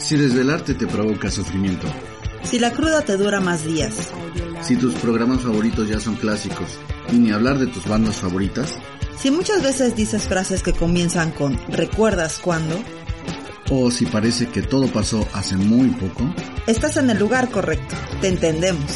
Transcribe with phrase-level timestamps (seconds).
[0.00, 1.86] Si desvelarte te provoca sufrimiento.
[2.42, 3.94] Si la cruda te dura más días.
[4.62, 6.78] Si tus programas favoritos ya son clásicos.
[7.12, 8.74] Y ni hablar de tus bandas favoritas.
[9.20, 12.76] Si muchas veces dices frases que comienzan con ¿recuerdas cuándo?
[13.70, 16.34] O si parece que todo pasó hace muy poco.
[16.66, 17.94] Estás en el lugar correcto.
[18.20, 18.90] Te entendemos.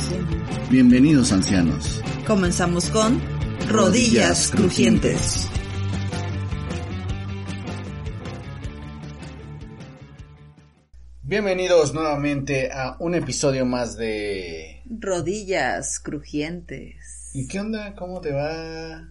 [0.70, 2.00] Bienvenidos ancianos.
[2.26, 3.20] Comenzamos con
[3.68, 5.48] Rodillas Crujientes.
[11.26, 14.82] Bienvenidos nuevamente a un episodio más de...
[14.84, 17.30] Rodillas Crujientes.
[17.32, 17.94] ¿Y qué onda?
[17.94, 19.08] ¿Cómo te va?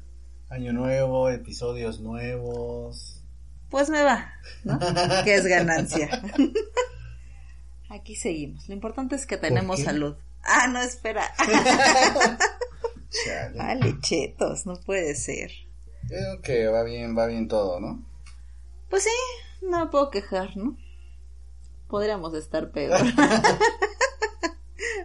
[0.48, 3.24] Año nuevo, episodios nuevos.
[3.72, 4.32] Pues me va,
[4.64, 4.78] ¿no?
[5.24, 6.08] que es ganancia.
[7.90, 8.70] Aquí seguimos.
[8.70, 10.16] Lo importante es que tenemos salud.
[10.44, 11.34] Ah, no, espera.
[13.56, 15.50] vale, chetos, no puede ser.
[16.08, 18.06] Creo que va bien, va bien todo, ¿no?
[18.92, 20.78] Pues sí, no me puedo quejar, ¿no?
[21.94, 23.00] Podríamos estar peor.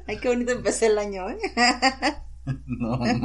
[0.07, 1.39] Ay, qué bonito empecé el año, ¿eh?
[2.65, 3.05] no.
[3.05, 3.21] Ay,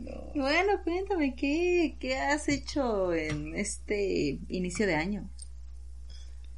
[0.00, 0.32] no.
[0.34, 5.30] Bueno, cuéntame, ¿qué, ¿qué has hecho en este inicio de año?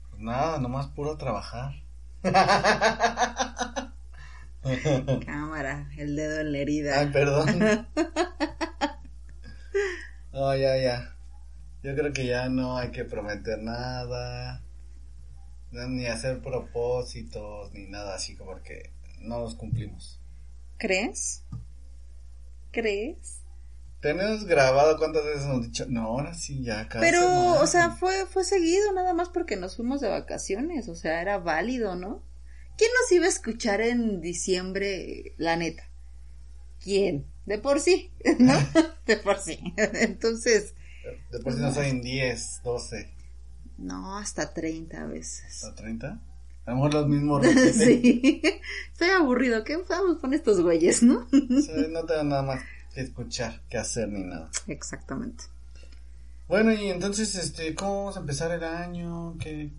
[0.08, 1.74] Pues nada, nomás puro trabajar.
[5.26, 7.00] Cámara, el dedo en la herida.
[7.00, 7.86] Ay, perdón.
[10.32, 11.15] No, ya, ya.
[11.86, 14.60] Yo creo que ya no hay que prometer nada.
[15.70, 20.20] Ni hacer propósitos, ni nada así como que no los cumplimos.
[20.78, 21.44] ¿Crees?
[22.72, 23.42] ¿Crees?
[24.00, 27.04] Tenemos grabado cuántas veces hemos dicho, no, ahora sí ya casi.
[27.04, 31.22] Pero, o sea, fue, fue seguido nada más porque nos fuimos de vacaciones, o sea,
[31.22, 32.20] era válido, ¿no?
[32.76, 35.88] ¿Quién nos iba a escuchar en diciembre, la neta?
[36.82, 37.26] ¿Quién?
[37.44, 38.54] De por sí, ¿no?
[39.06, 39.72] De por sí.
[39.76, 40.74] Entonces.
[41.30, 43.10] De por sí no soy en 10, 12.
[43.78, 45.64] No, hasta 30 a veces.
[45.64, 46.20] ¿Hasta 30?
[46.66, 48.42] A lo mejor los mismos Sí.
[48.92, 49.62] Estoy aburrido.
[49.64, 51.28] ¿Qué vamos con estos güeyes, no?
[51.30, 52.62] Sí, no tengo nada más
[52.92, 54.50] que escuchar, que hacer ni nada.
[54.66, 55.44] Exactamente.
[56.48, 59.36] Bueno, y entonces, este, ¿cómo vamos a empezar el año?
[59.38, 59.70] ¿Qué,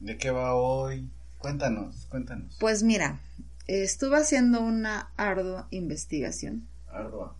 [0.00, 1.08] ¿De qué va hoy?
[1.38, 2.56] Cuéntanos, cuéntanos.
[2.58, 3.20] Pues mira,
[3.66, 6.68] estuve haciendo una ardua investigación.
[6.88, 7.36] Ardua.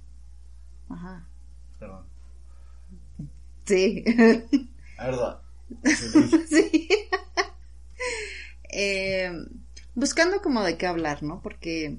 [0.89, 1.27] Ajá.
[1.79, 2.06] Perdón.
[3.67, 4.05] Sí.
[4.97, 5.43] Ardua.
[6.49, 6.89] sí.
[8.71, 9.33] eh,
[9.95, 11.43] buscando como de qué hablar, ¿no?
[11.43, 11.99] Porque,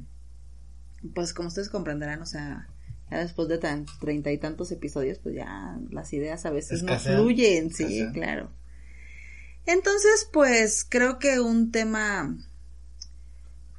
[1.14, 2.70] pues como ustedes comprenderán, o sea,
[3.12, 6.98] ya después de tan treinta y tantos episodios, pues ya las ideas a veces no
[7.00, 8.14] fluyen, sí, Escasean.
[8.14, 8.52] claro.
[9.66, 12.38] Entonces, pues creo que un tema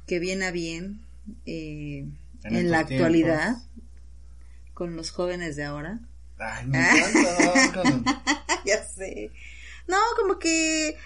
[0.05, 1.01] que viene a bien
[1.45, 2.07] eh,
[2.43, 3.57] En en, la actualidad
[4.73, 5.99] con los jóvenes de ahora.
[6.39, 8.23] Ay, me encanta.
[8.65, 9.31] ya sé.
[9.87, 10.97] No, como que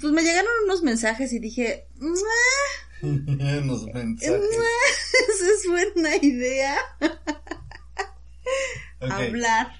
[0.00, 2.12] pues me llegaron unos mensajes y dije, "Mua,
[3.02, 4.30] Los mensajes.
[4.30, 6.76] esa es buena idea.
[9.00, 9.72] Hablar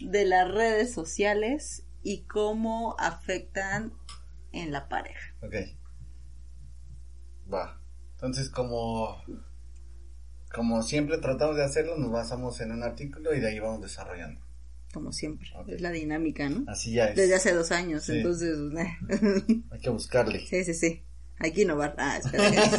[0.00, 3.92] de las redes sociales y cómo afectan
[4.52, 5.34] en la pareja.
[5.42, 5.54] Ok.
[7.52, 7.78] Va.
[8.14, 9.22] Entonces, como,
[10.52, 14.40] como siempre tratamos de hacerlo, nos basamos en un artículo y de ahí vamos desarrollando.
[14.92, 15.48] Como siempre.
[15.68, 16.64] Es la dinámica, ¿no?
[16.70, 17.16] Así ya es.
[17.16, 18.16] Desde hace dos años, Sí.
[18.18, 18.56] entonces.
[19.70, 20.44] Hay que buscarle.
[20.46, 21.02] Sí, sí, sí.
[21.38, 21.94] Hay que innovar.
[21.96, 22.50] Ah, espera.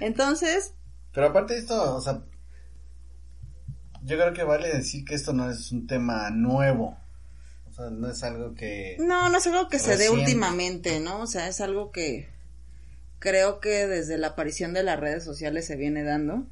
[0.00, 0.74] Entonces,
[1.12, 2.22] Pero aparte de esto, o sea,
[4.04, 6.96] yo creo que vale decir que esto no es un tema nuevo.
[7.70, 8.96] O sea, no es algo que...
[9.00, 11.20] no, no es algo que se dé últimamente, ¿no?
[11.22, 12.28] O sea, es algo que
[13.22, 16.48] creo que desde la aparición de las redes sociales se viene dando.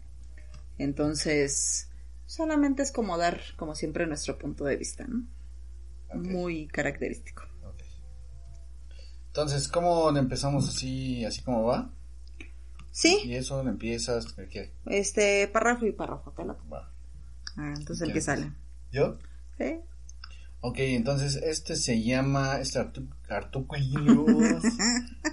[0.78, 1.88] Entonces,
[2.26, 5.05] solamente es como dar, como siempre, nuestro punto de vista,
[6.14, 7.43] Muy característico.
[9.26, 11.90] Entonces, ¿cómo le empezamos así, así como va?
[12.93, 16.93] Sí, Y eso, le empiezas, ¿qué este, párrafo y párrafo, te lo- Va.
[17.56, 18.52] Ah, entonces el ¿Quién que sale.
[18.93, 19.19] ¿Yo?
[19.58, 19.81] Sí.
[20.61, 22.78] Ok, entonces este se llama, este
[23.28, 24.26] artículo,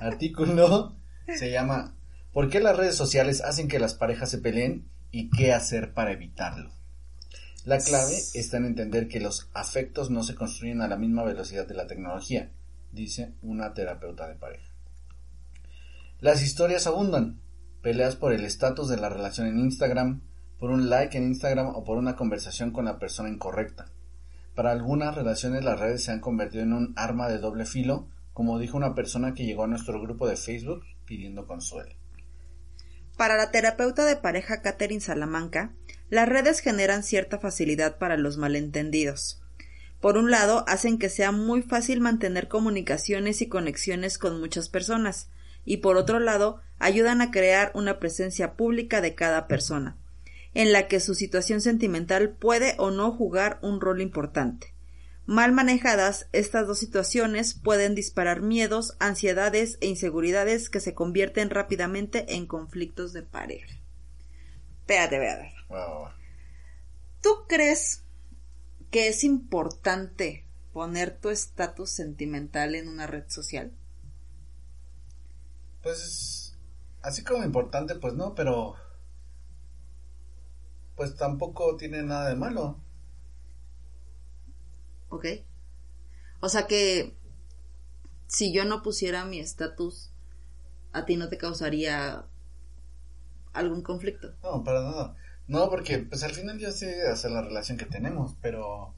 [0.02, 0.97] artículo
[1.36, 1.96] se llama
[2.32, 6.12] ¿Por qué las redes sociales hacen que las parejas se peleen y qué hacer para
[6.12, 6.72] evitarlo?
[7.66, 11.68] La clave está en entender que los afectos no se construyen a la misma velocidad
[11.68, 12.52] de la tecnología.
[12.92, 14.72] dice una terapeuta de pareja.
[16.20, 17.42] Las historias abundan.
[17.82, 20.22] Peleas por el estatus de la relación en Instagram,
[20.60, 23.92] por un like en Instagram o por una conversación con la persona incorrecta.
[24.56, 28.60] Para algunas relaciones las redes se han convertido en un arma de doble filo, como
[28.60, 31.96] dijo una persona que llegó a nuestro grupo de Facebook pidiendo consuelo.
[33.18, 35.74] Para la terapeuta de pareja Catherine Salamanca,
[36.10, 39.42] las redes generan cierta facilidad para los malentendidos.
[40.00, 45.32] Por un lado, hacen que sea muy fácil mantener comunicaciones y conexiones con muchas personas,
[45.66, 49.98] y por otro lado, ayudan a crear una presencia pública de cada persona,
[50.54, 54.77] en la que su situación sentimental puede o no jugar un rol importante.
[55.28, 62.36] Mal manejadas, estas dos situaciones pueden disparar miedos, ansiedades e inseguridades que se convierten rápidamente
[62.36, 63.76] en conflictos de pareja.
[64.80, 65.54] Espérate, espérate.
[65.68, 66.12] Wow.
[67.22, 68.06] ¿Tú crees
[68.90, 73.74] que es importante poner tu estatus sentimental en una red social?
[75.84, 76.58] Pues
[77.02, 78.76] así como importante, pues no, pero
[80.96, 82.87] pues tampoco tiene nada de malo.
[85.10, 85.26] ¿Ok?
[86.40, 87.16] O sea que
[88.28, 90.12] si yo no pusiera mi estatus,
[90.92, 92.26] a ti no te causaría
[93.54, 94.36] algún conflicto.
[94.44, 95.16] No, para nada.
[95.48, 98.94] No, porque pues al final yo sé hacer la relación que tenemos, pero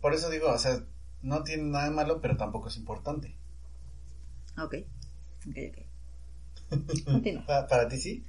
[0.00, 0.84] por eso digo, o sea,
[1.22, 3.36] no tiene nada de malo, pero tampoco es importante.
[4.58, 4.74] Ok,
[5.48, 7.04] ok, ok.
[7.04, 7.46] Continúa.
[7.46, 8.26] ¿Para, para ti sí?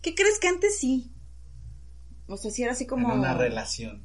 [0.00, 1.12] ¿Qué crees que antes sí?
[2.26, 3.12] O sea, si era así como...
[3.12, 4.04] En una relación.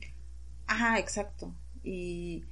[0.67, 1.53] Ajá, exacto.
[1.83, 2.43] Y,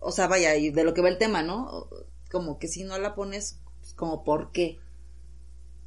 [0.00, 1.88] o sea, vaya, y de lo que va el tema, ¿no?
[2.30, 4.78] Como que si no la pones, pues, como por qué.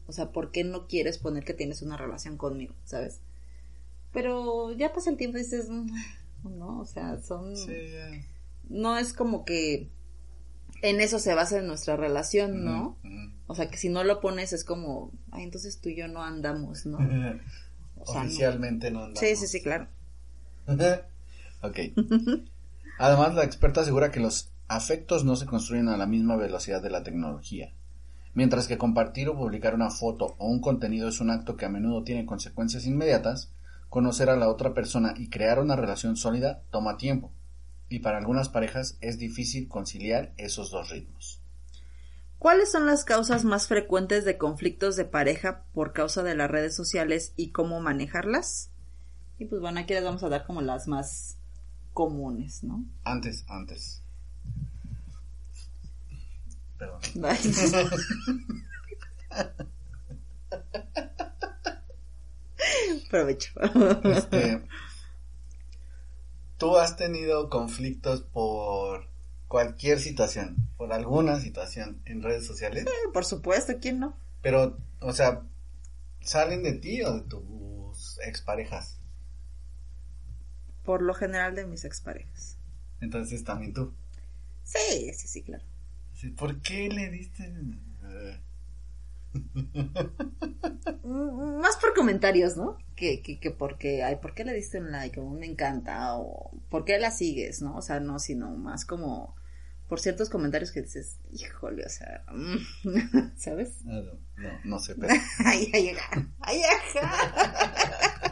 [0.07, 3.19] O sea, ¿por qué no quieres poner que tienes una relación conmigo, sabes?
[4.13, 5.91] Pero ya pasa el tiempo y dices, "Mm,
[6.57, 7.55] no, o sea, son...
[7.55, 8.09] Sí, ya.
[8.69, 9.89] No es como que
[10.81, 12.97] en eso se basa nuestra relación, ¿no?
[13.47, 16.23] O sea, que si no lo pones es como, ay, entonces tú y yo no
[16.23, 16.97] andamos, ¿no?
[16.97, 17.39] ujú.
[17.99, 18.27] O sea, no.
[18.27, 19.19] Oficialmente no andamos.
[19.19, 19.87] Sí, sí, sí, claro.
[21.61, 21.79] ok.
[22.99, 26.89] Además, la experta asegura que los afectos no se construyen a la misma velocidad de
[26.89, 27.73] la tecnología.
[28.33, 31.69] Mientras que compartir o publicar una foto o un contenido es un acto que a
[31.69, 33.51] menudo tiene consecuencias inmediatas,
[33.89, 37.31] conocer a la otra persona y crear una relación sólida toma tiempo.
[37.89, 41.41] Y para algunas parejas es difícil conciliar esos dos ritmos.
[42.37, 46.75] ¿Cuáles son las causas más frecuentes de conflictos de pareja por causa de las redes
[46.75, 48.69] sociales y cómo manejarlas?
[49.39, 51.37] Y pues bueno, aquí les vamos a dar como las más
[51.97, 52.85] comunes, ¿no?
[53.03, 54.03] Antes, antes.
[56.77, 57.01] Perdón.
[63.09, 63.51] Provecho.
[64.03, 64.61] Este,
[66.59, 69.07] ¿Tú has tenido conflictos por
[69.47, 72.85] cualquier situación, por alguna situación en redes sociales?
[73.11, 74.15] Por supuesto, ¿quién no?
[74.43, 75.41] Pero, o sea,
[76.21, 78.96] ¿salen de ti o de tus exparejas?
[80.87, 82.57] Por lo general de mis exparejas.
[83.01, 83.93] Entonces también tú.
[84.63, 85.63] Sí, sí, sí, claro.
[86.37, 87.53] ¿Por qué le diste?
[91.03, 92.77] Mm, Más por comentarios, ¿no?
[92.95, 95.19] Que, que, que porque, ay, ¿por qué le diste un like?
[95.19, 97.61] O me encanta, o ¿por qué la sigues?
[97.61, 97.75] ¿No?
[97.77, 99.35] O sea, no, sino más como
[99.87, 102.57] por ciertos comentarios que dices, híjole, o sea, mm,
[103.37, 103.83] ¿sabes?
[103.87, 105.13] ah, no, no, no sé, pero
[105.45, 108.26] Ay, ay, ajá, ay, ajá.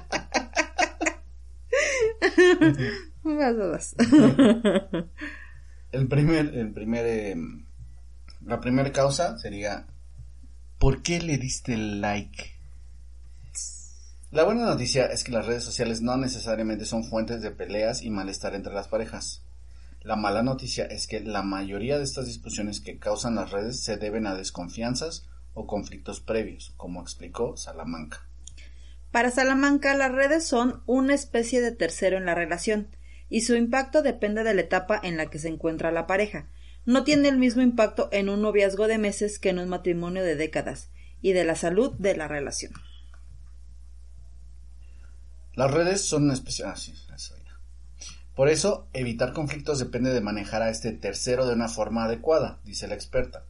[5.91, 7.35] El primer, el primer, eh,
[8.45, 9.87] la primera causa sería,
[10.77, 12.55] ¿por qué le diste like?
[14.31, 18.09] La buena noticia es que las redes sociales no necesariamente son fuentes de peleas y
[18.09, 19.43] malestar entre las parejas.
[20.01, 23.97] La mala noticia es que la mayoría de estas discusiones que causan las redes se
[23.97, 28.27] deben a desconfianzas o conflictos previos, como explicó Salamanca.
[29.15, 32.89] Para Salamanca, las redes son una especie de tercero en la relación,
[33.29, 36.49] y su impacto depende de la etapa en la que se encuentra la pareja.
[36.83, 40.35] No tiene el mismo impacto en un noviazgo de meses que en un matrimonio de
[40.35, 40.89] décadas,
[41.21, 42.73] y de la salud de la relación.
[45.53, 46.65] Las redes son una especie...
[46.65, 46.75] Ah.
[48.35, 52.89] Por eso, evitar conflictos depende de manejar a este tercero de una forma adecuada, dice
[52.89, 53.45] la experta.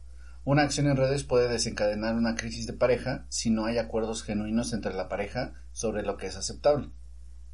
[0.46, 4.72] Una acción en redes puede desencadenar una crisis de pareja si no hay acuerdos genuinos
[4.72, 6.92] entre la pareja sobre lo que es aceptable.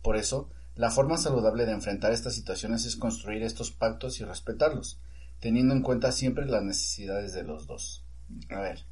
[0.03, 5.01] Por eso, la forma saludable de enfrentar estas situaciones es construir estos pactos y respetarlos,
[5.41, 8.05] teniendo en cuenta siempre las necesidades de los dos.
[8.51, 8.85] A ver.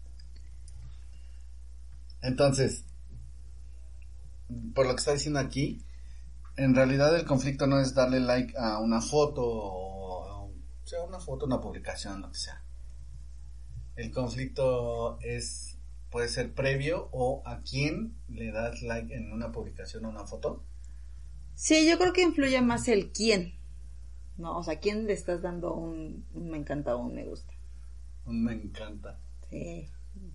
[2.22, 2.86] Entonces,
[4.74, 5.84] por lo que está diciendo aquí,
[6.56, 11.44] en realidad el conflicto no es darle like a una foto o sea, una foto,
[11.44, 12.59] una publicación, lo que sea.
[14.00, 15.76] El conflicto es
[16.10, 20.64] puede ser previo o a quién le das like en una publicación o una foto.
[21.54, 23.52] Sí, yo creo que influye más el quién.
[24.38, 27.52] No, o sea, quién le estás dando un, un me encanta o un me gusta.
[28.24, 29.18] Un me encanta.
[29.50, 29.86] Sí,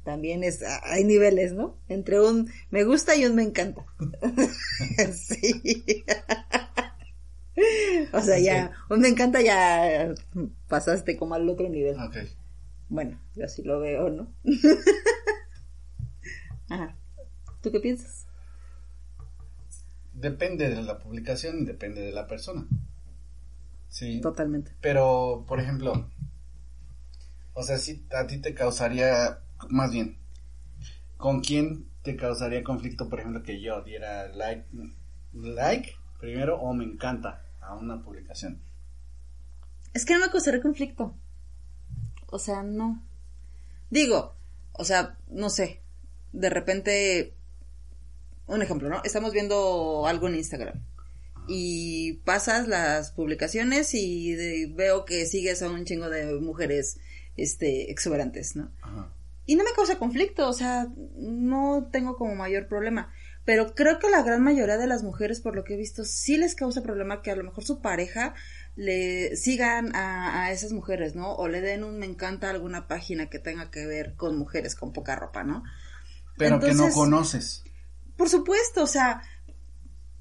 [0.04, 1.76] también es, hay niveles, ¿no?
[1.88, 3.84] Entre un me gusta y un me encanta.
[5.12, 6.06] sí.
[8.14, 10.14] o sea, ya, un me encanta ya
[10.68, 11.98] pasaste como al otro nivel.
[12.90, 14.28] Bueno, yo así lo veo, ¿no?
[16.70, 16.96] Ajá.
[17.62, 18.28] ¿Tú qué piensas?
[20.14, 22.68] Depende de la publicación y depende de la persona.
[23.90, 24.22] Sí.
[24.22, 24.72] Totalmente.
[24.82, 26.10] Pero, por ejemplo,
[27.54, 29.40] o sea, si a ti te causaría,
[29.70, 30.18] más bien,
[31.18, 34.66] ¿con quién te causaría conflicto, por ejemplo, que yo diera like,
[35.34, 38.62] like primero o me encanta a una publicación?
[39.94, 41.16] Es que no me causaría conflicto.
[42.28, 43.04] O sea, no.
[43.90, 44.36] Digo,
[44.74, 45.82] o sea, no sé.
[46.34, 47.34] De repente,
[48.48, 49.02] un ejemplo, ¿no?
[49.04, 50.82] Estamos viendo algo en Instagram
[51.48, 56.98] y pasas las publicaciones y de- veo que sigues a un chingo de mujeres
[57.38, 58.72] este exuberantes, ¿no?
[58.82, 59.12] Ajá.
[59.46, 63.14] Y no me causa conflicto, o sea, no tengo como mayor problema.
[63.46, 66.36] Pero creo que la gran mayoría de las mujeres, por lo que he visto, sí
[66.38, 68.34] les causa problema que a lo mejor su pareja
[68.76, 71.34] le sigan a, a esas mujeres, ¿no?
[71.34, 74.76] O le den un me encanta a alguna página que tenga que ver con mujeres
[74.76, 75.64] con poca ropa, ¿no?
[76.38, 77.64] Pero que no conoces.
[78.18, 79.22] Por supuesto, o sea,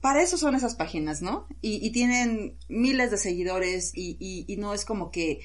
[0.00, 1.48] para eso son esas páginas, ¿no?
[1.60, 5.40] Y, y tienen miles de seguidores y, y, y no es como que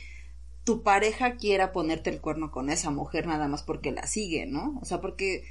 [0.63, 4.77] tu pareja quiera ponerte el cuerno con esa mujer nada más porque la sigue, ¿no?
[4.81, 5.43] O sea, porque,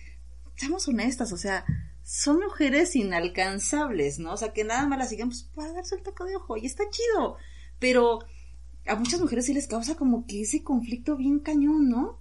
[0.54, 1.64] seamos honestas, o sea,
[2.08, 4.32] son mujeres inalcanzables, ¿no?
[4.32, 6.64] O sea, que nada más la siguen pues, para darse el taco de ojo y
[6.64, 7.36] está chido,
[7.78, 8.20] pero
[8.86, 12.18] a muchas mujeres sí les causa como que ese conflicto bien cañón, ¿no?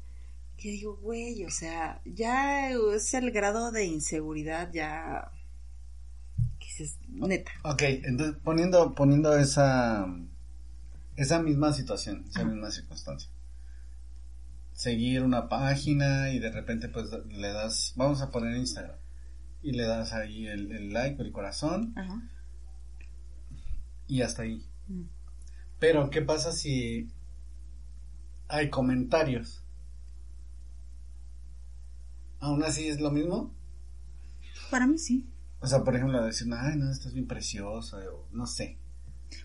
[0.57, 5.31] Que digo, güey, o sea, ya es el grado de inseguridad, ya.
[6.59, 7.51] que dices, neta.
[7.63, 10.05] Ok, entonces poniendo, poniendo esa,
[11.15, 12.49] esa misma situación, esa Ajá.
[12.49, 13.29] misma circunstancia.
[14.73, 18.97] Seguir una página y de repente pues le das, vamos a poner Instagram,
[19.67, 22.21] y le das ahí el, el like o el corazón Ajá.
[24.07, 24.65] y hasta ahí.
[24.87, 25.03] Mm.
[25.77, 27.11] Pero, ¿qué pasa si
[28.47, 29.65] hay comentarios?
[32.39, 33.53] ¿Aún así es lo mismo?
[34.71, 35.27] Para mí sí.
[35.59, 38.77] O sea, por ejemplo, decir, ay, no, estás bien preciosa, o no sé.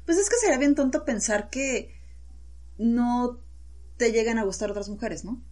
[0.06, 2.00] Pues es que sería bien tonto pensar que
[2.78, 3.40] no
[3.96, 5.42] te llegan a gustar otras mujeres, ¿no?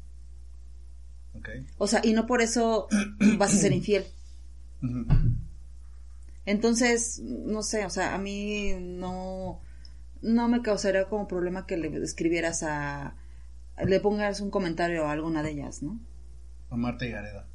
[1.34, 1.48] ¿Ok?
[1.76, 2.86] O sea, y no por eso
[3.36, 4.06] vas a ser infiel.
[6.46, 9.60] Entonces, no sé, o sea, a mí no,
[10.22, 13.14] no me causaría como problema que le escribieras a,
[13.84, 15.98] le pongas un comentario a alguna de ellas, ¿no?
[16.70, 17.46] A Marta y Gareda.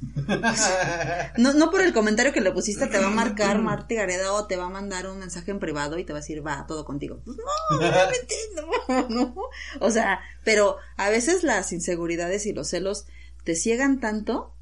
[1.38, 4.46] No, no por el comentario que le pusiste te va a marcar Marta Gareda o
[4.46, 6.84] te va a mandar un mensaje en privado y te va a decir, va, todo
[6.84, 7.20] contigo.
[7.24, 8.34] Pues no, obviamente
[8.88, 9.34] no, no.
[9.80, 13.06] O sea, pero a veces las inseguridades y los celos
[13.44, 14.54] te ciegan tanto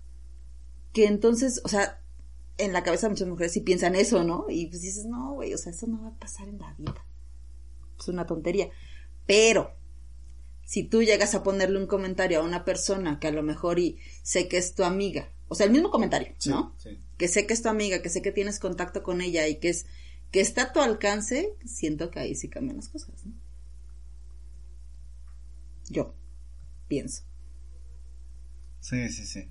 [0.92, 2.00] que entonces, o sea,
[2.58, 4.46] en la cabeza de muchas mujeres sí piensan eso, ¿no?
[4.48, 7.04] Y pues dices, no, güey, o sea, eso no va a pasar en la vida.
[7.98, 8.68] Es una tontería.
[9.26, 9.74] Pero,
[10.64, 13.98] si tú llegas a ponerle un comentario a una persona que a lo mejor y
[14.22, 16.74] sé que es tu amiga, o sea, el mismo comentario, Sí, ¿no?
[16.78, 16.98] sí.
[17.18, 19.68] Que sé que es tu amiga, que sé que tienes contacto con ella y que
[19.70, 19.86] es
[20.30, 23.34] que está a tu alcance, siento que ahí sí cambian las cosas, ¿no?
[25.90, 26.14] Yo
[26.88, 27.24] pienso.
[28.80, 29.48] Sí, sí, sí.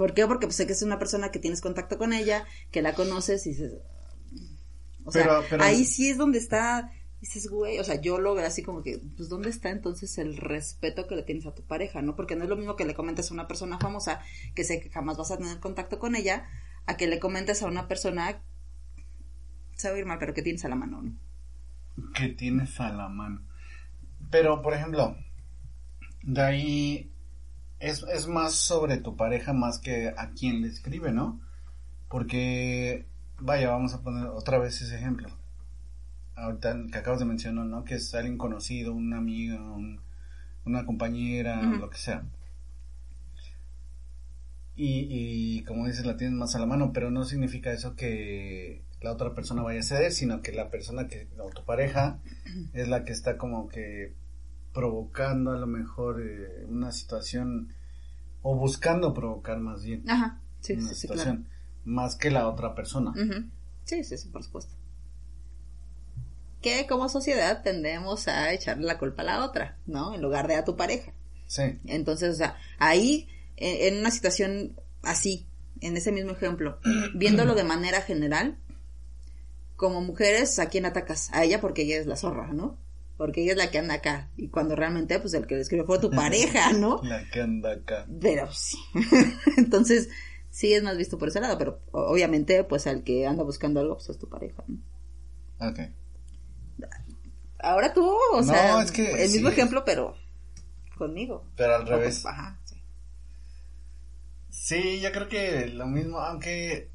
[0.00, 0.26] ¿Por qué?
[0.26, 3.44] Porque pues, sé que es una persona que tienes contacto con ella, que la conoces
[3.46, 3.74] y dices...
[5.04, 6.90] O sea, Pero- pero- ahí sí es donde está...
[7.20, 10.38] Dices, güey, o sea, yo lo veo así como que, pues, ¿dónde está entonces el
[10.38, 12.16] respeto que le tienes a tu pareja, no?
[12.16, 14.22] Porque no es lo mismo que le comentes a una persona famosa
[14.54, 16.48] que sé que jamás vas a tener contacto con ella,
[16.86, 18.40] a que le comentes a una persona,
[19.74, 22.12] se va a ir mal, pero que tienes a la mano, ¿no?
[22.14, 23.42] Que tienes a la mano.
[24.30, 25.14] Pero, por ejemplo,
[26.22, 27.09] de ahí
[27.80, 31.40] es, es más sobre tu pareja más que a quien le escribe, ¿no?
[32.08, 33.06] Porque,
[33.38, 35.28] vaya, vamos a poner otra vez ese ejemplo.
[36.36, 37.84] Ahorita que acabas de mencionar, ¿no?
[37.84, 40.00] Que es alguien conocido, un amigo, un-
[40.64, 42.22] una compañera, lo que sea.
[44.76, 48.82] Y, y como dices, la tienes más a la mano, pero no significa eso que
[49.02, 52.18] la otra persona vaya a ceder, sino que la persona que, o tu pareja,
[52.72, 54.14] es la que está como que
[54.72, 57.72] provocando a lo mejor eh, una situación,
[58.42, 61.20] o buscando provocar más bien Ajá, sí, una sí, sí, claro.
[61.22, 61.48] situación,
[61.84, 63.12] más que la otra persona.
[63.84, 64.74] Sí, sí, sí, por supuesto.
[66.62, 70.14] que como sociedad tendemos a echarle la culpa a la otra, ¿no?
[70.14, 71.12] En lugar de a tu pareja.
[71.46, 71.80] Sí.
[71.86, 75.46] Entonces, o sea, ahí, en en una situación así,
[75.80, 76.78] en ese mismo ejemplo,
[77.14, 78.58] viéndolo de manera general,
[79.76, 81.30] como mujeres, ¿a quién atacas?
[81.32, 82.78] A ella porque ella es la zorra, ¿no?
[83.20, 84.30] Porque ella es la que anda acá.
[84.38, 87.02] Y cuando realmente, pues el que le escribió fue tu pareja, ¿no?
[87.02, 88.06] La que anda acá.
[88.18, 88.78] Pero sí.
[89.58, 90.08] Entonces,
[90.48, 93.96] sí es más visto por ese lado, pero obviamente, pues al que anda buscando algo,
[93.96, 94.78] pues es tu pareja, ¿no?
[95.68, 95.80] Ok.
[97.58, 100.16] Ahora tú, o No, sea, es que el mismo ejemplo, pero
[100.96, 101.44] conmigo.
[101.58, 102.24] Pero al revés.
[102.24, 102.82] Ajá, sí.
[104.48, 106.90] Sí, yo creo que lo mismo, aunque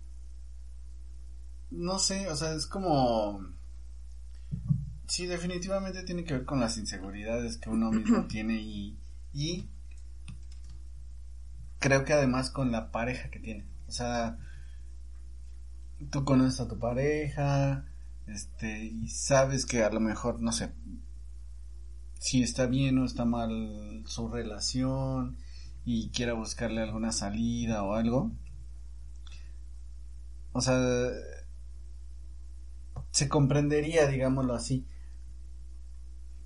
[1.70, 3.55] no sé, o sea, es como
[5.08, 8.98] sí, definitivamente tiene que ver con las inseguridades que uno mismo tiene y
[9.36, 9.68] y
[11.80, 13.66] creo que además con la pareja que tiene.
[13.88, 14.38] O sea,
[16.10, 17.86] tú conoces a tu pareja,
[18.28, 20.72] este, y sabes que a lo mejor, no sé,
[22.18, 25.38] si está bien o está mal su relación
[25.84, 28.32] y quiera buscarle alguna salida o algo.
[30.54, 30.80] O sea,
[33.12, 34.86] se comprendería, digámoslo así.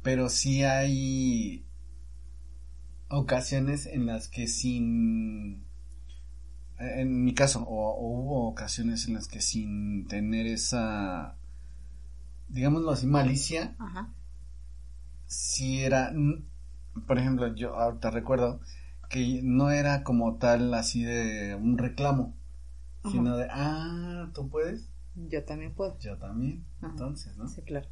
[0.02, 1.66] Pero sí hay
[3.10, 5.64] ocasiones en las que sin
[6.78, 11.36] en mi caso o, o hubo ocasiones en las que sin tener esa
[12.48, 14.14] digámoslo así malicia Ajá.
[15.28, 16.12] si era,
[17.08, 18.60] por ejemplo, yo ahorita recuerdo
[19.10, 22.36] que no era como tal así de un reclamo,
[23.04, 23.12] Ajá.
[23.12, 25.98] sino de, ah, tú puedes, Yo también puedo.
[26.00, 26.92] yo también, Ajá.
[26.92, 27.48] entonces, ¿no?
[27.48, 27.88] Sí, claro.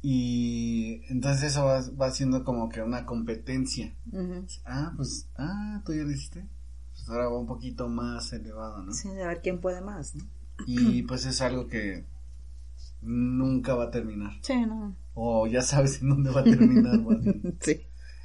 [0.00, 3.94] Y entonces eso va, va siendo como que una competencia.
[4.64, 6.46] Ah, pues, ah, tú ya lo hiciste.
[6.92, 8.92] Pues ahora va un poquito más elevado, ¿no?
[8.92, 10.24] Sí, de ver quién puede más, ¿no?
[10.66, 12.04] Y pues es algo que
[13.02, 14.32] nunca va a terminar.
[14.42, 14.94] Sí, no.
[15.14, 16.98] O ya sabes en dónde va a terminar.
[17.60, 17.82] Sí.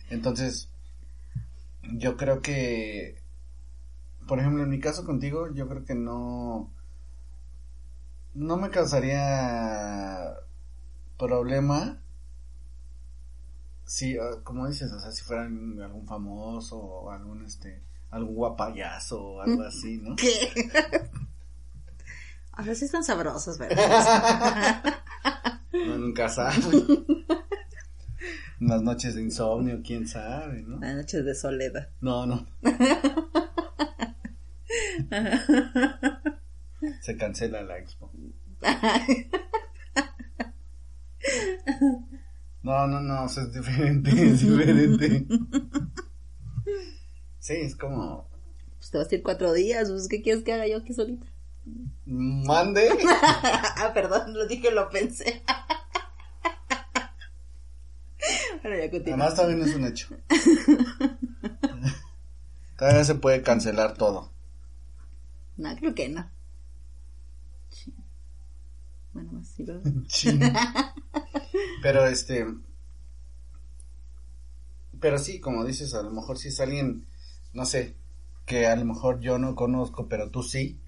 [0.10, 0.70] Entonces,
[1.94, 3.18] yo creo que,
[4.28, 6.72] por ejemplo, en mi caso contigo, yo creo que no,
[8.36, 10.36] no me causaría
[11.18, 12.00] problema
[13.86, 19.22] si, ah, como dices, o sea, si fuera algún famoso o algún, este, algún guapayazo
[19.22, 20.16] o algo así, ¿no?
[20.16, 20.54] ¿Qué?
[22.54, 25.02] A ver si están sabrosos, ¿verdad?
[25.74, 26.56] No, nunca sabe.
[28.62, 30.80] Unas noches de insomnio, quién sabe, ¿no?
[30.80, 31.90] Las noches de soledad.
[32.00, 32.46] No, no.
[37.02, 38.12] Se cancela la expo.
[42.64, 45.26] No, no, no, o sea, es diferente, es diferente.
[47.40, 48.30] Sí, es como,
[48.78, 51.28] Pues te vas a ir cuatro días, pues ¿qué quieres que haga yo aquí solita?
[52.06, 52.90] mande.
[53.08, 55.44] ah, perdón, lo dije, lo pensé.
[58.62, 59.16] bueno, ya continúa.
[59.16, 60.08] Además también es un hecho.
[62.78, 64.32] Todavía se puede cancelar todo.
[65.58, 66.30] No, creo que no.
[67.70, 67.94] Sí.
[69.14, 69.92] Bueno, más sí, ¿verdad?
[70.08, 70.40] Sí.
[71.82, 72.46] Pero este.
[75.00, 77.06] Pero sí, como dices, a lo mejor si es alguien,
[77.54, 77.96] no sé,
[78.46, 80.80] que a lo mejor yo no conozco, pero tú sí,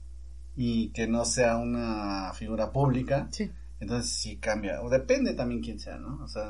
[0.56, 3.52] y que no sea una figura pública, Sí.
[3.80, 4.82] entonces sí cambia.
[4.82, 6.24] O depende también quién sea, ¿no?
[6.24, 6.50] O sea,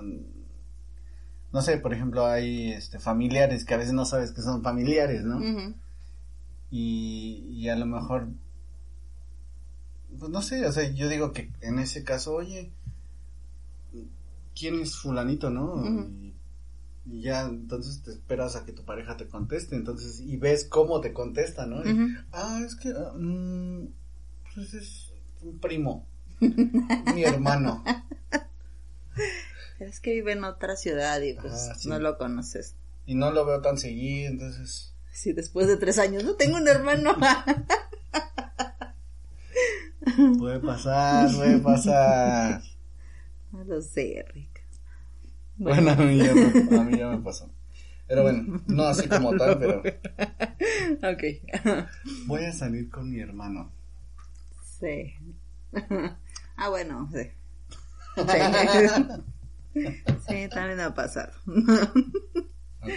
[1.52, 5.24] no sé, por ejemplo, hay este, familiares que a veces no sabes que son familiares,
[5.24, 5.38] ¿no?
[5.38, 5.74] Ujú.
[6.70, 8.28] y, y a lo mejor
[10.20, 12.72] pues no sé, o sea, yo digo que en ese caso, oye,
[14.58, 15.84] ¿quién es fulanito, no?
[15.86, 16.34] Y,
[17.06, 21.02] y ya entonces te esperas a que tu pareja te conteste, entonces, y ves cómo
[21.02, 21.84] te contesta, ¿no?
[21.88, 23.88] Y, ah, es que, ah, mm,
[24.54, 26.06] pues es un primo,
[27.14, 27.84] mi hermano.
[29.78, 31.90] Es que vive en otra ciudad y pues Ah, sí.
[31.90, 32.76] no lo conoces.
[33.06, 36.68] Y no lo veo tan seguido, entonces, Sí, después de tres años, no tengo un
[36.68, 37.16] hermano.
[40.38, 42.62] puede pasar, puede pasar.
[43.52, 44.64] no lo sé, Rick.
[45.58, 47.50] Bueno, a mí, ya me, a mí ya me pasó.
[48.08, 49.80] Pero bueno, no así como tal, pero
[51.12, 51.24] Ok.
[52.28, 53.72] voy a salir con mi hermano.
[54.80, 55.14] sí.
[56.56, 57.32] ah, bueno, sí.
[59.74, 59.82] Sí.
[60.28, 61.34] Sí, también ha pasado.
[62.82, 62.92] Ok.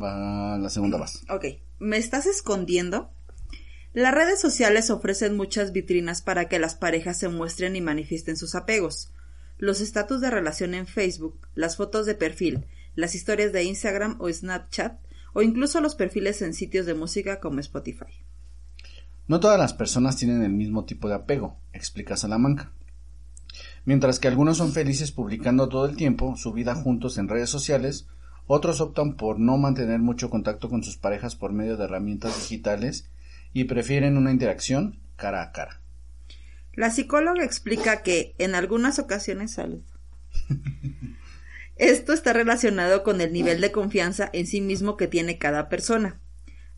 [0.00, 1.24] Va la segunda más.
[1.28, 1.44] Ok,
[1.78, 3.10] ¿me estás escondiendo?
[3.94, 8.54] Las redes sociales ofrecen muchas vitrinas para que las parejas se muestren y manifiesten sus
[8.54, 9.12] apegos.
[9.56, 14.30] Los estatus de relación en Facebook, las fotos de perfil, las historias de Instagram o
[14.30, 14.98] Snapchat,
[15.32, 18.24] o incluso los perfiles en sitios de música como Spotify.
[19.26, 22.72] No todas las personas tienen el mismo tipo de apego, explica Salamanca.
[23.84, 28.06] Mientras que algunos son felices publicando todo el tiempo su vida juntos en redes sociales,
[28.46, 33.08] otros optan por no mantener mucho contacto con sus parejas por medio de herramientas digitales
[33.52, 35.80] y prefieren una interacción cara a cara.
[36.74, 39.82] La psicóloga explica que en algunas ocasiones salud.
[41.76, 46.20] Esto está relacionado con el nivel de confianza en sí mismo que tiene cada persona.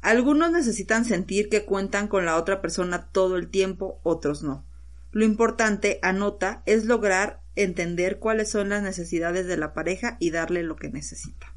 [0.02, 4.64] Algunos necesitan sentir que cuentan con la otra persona todo el tiempo, otros no.
[5.12, 10.62] Lo importante, anota, es lograr entender cuáles son las necesidades de la pareja y darle
[10.62, 11.54] lo que necesita.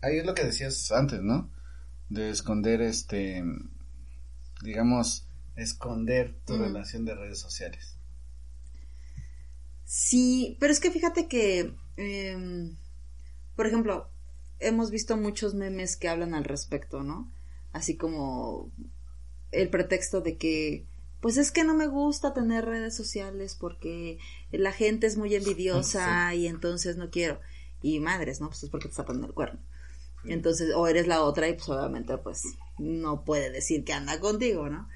[0.00, 1.50] Ahí es lo que decías antes, ¿no?
[2.10, 3.42] De esconder este,
[4.62, 7.96] digamos, esconder tu relación de redes sociales.
[9.84, 12.76] Sí, pero es que fíjate que, em,
[13.56, 14.08] por ejemplo,
[14.60, 17.30] hemos visto muchos memes que hablan al respecto, ¿no?
[17.72, 18.70] Así como
[19.50, 20.86] el pretexto de que,
[21.20, 24.18] pues es que no me gusta tener redes sociales porque
[24.52, 27.40] la gente es muy envidiosa y entonces no quiero.
[27.82, 28.48] Y madres, ¿no?
[28.48, 29.58] Pues es porque te está poniendo el cuerno.
[30.24, 32.42] Entonces, o eres la otra y pues obviamente pues
[32.78, 34.88] no puede decir que anda contigo, ¿no?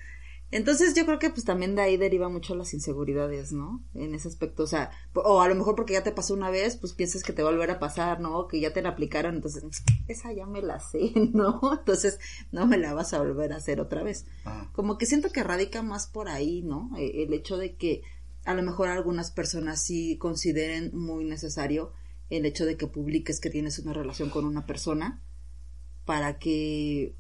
[0.51, 3.83] Entonces yo creo que pues también de ahí deriva mucho las inseguridades, ¿no?
[3.93, 6.77] En ese aspecto, o sea, o a lo mejor porque ya te pasó una vez,
[6.77, 8.47] pues piensas que te va a volver a pasar, ¿no?
[8.47, 9.65] Que ya te la aplicaron, entonces,
[10.07, 11.61] esa ya me la sé, ¿no?
[11.77, 12.21] Entonces
[12.53, 14.27] no me la vas a volver a hacer otra vez.
[14.45, 14.71] Ajá.
[14.73, 16.91] Como que siento que radica más por ahí, ¿no?
[16.99, 18.03] Eh, El hecho de que
[18.45, 21.93] a lo mejor algunas personas sí consideren muy necesario
[22.37, 25.23] el hecho de que publiques que tienes una relación con una persona
[26.05, 27.15] para que,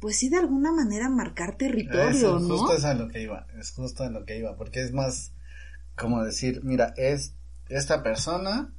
[0.00, 2.58] pues sí, de alguna manera marcar territorio, Eso, ¿no?
[2.58, 5.32] Justo es a lo que iba, es justo a lo que iba, porque es más
[5.96, 7.34] como decir, mira, es
[7.68, 8.72] esta persona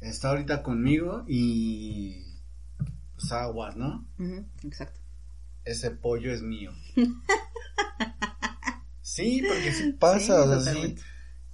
[0.00, 2.24] está ahorita conmigo y
[3.14, 4.06] pues aguas, ¿no?
[4.64, 5.00] Exacto.
[5.64, 6.72] Ese pollo es mío.
[9.00, 10.96] sí, porque sí pasa, Sí, o sea, sí.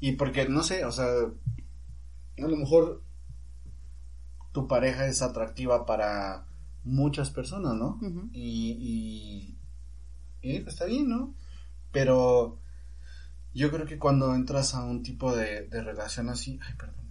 [0.00, 3.02] Y porque, no sé, o sea, a lo mejor
[4.52, 6.46] tu pareja es atractiva para
[6.84, 7.98] muchas personas, ¿no?
[8.32, 9.56] Y,
[10.42, 11.34] y, y, está bien, ¿no?
[11.92, 12.58] Pero
[13.54, 17.08] yo creo que cuando entras a un tipo de, de relación así, ay, perdón,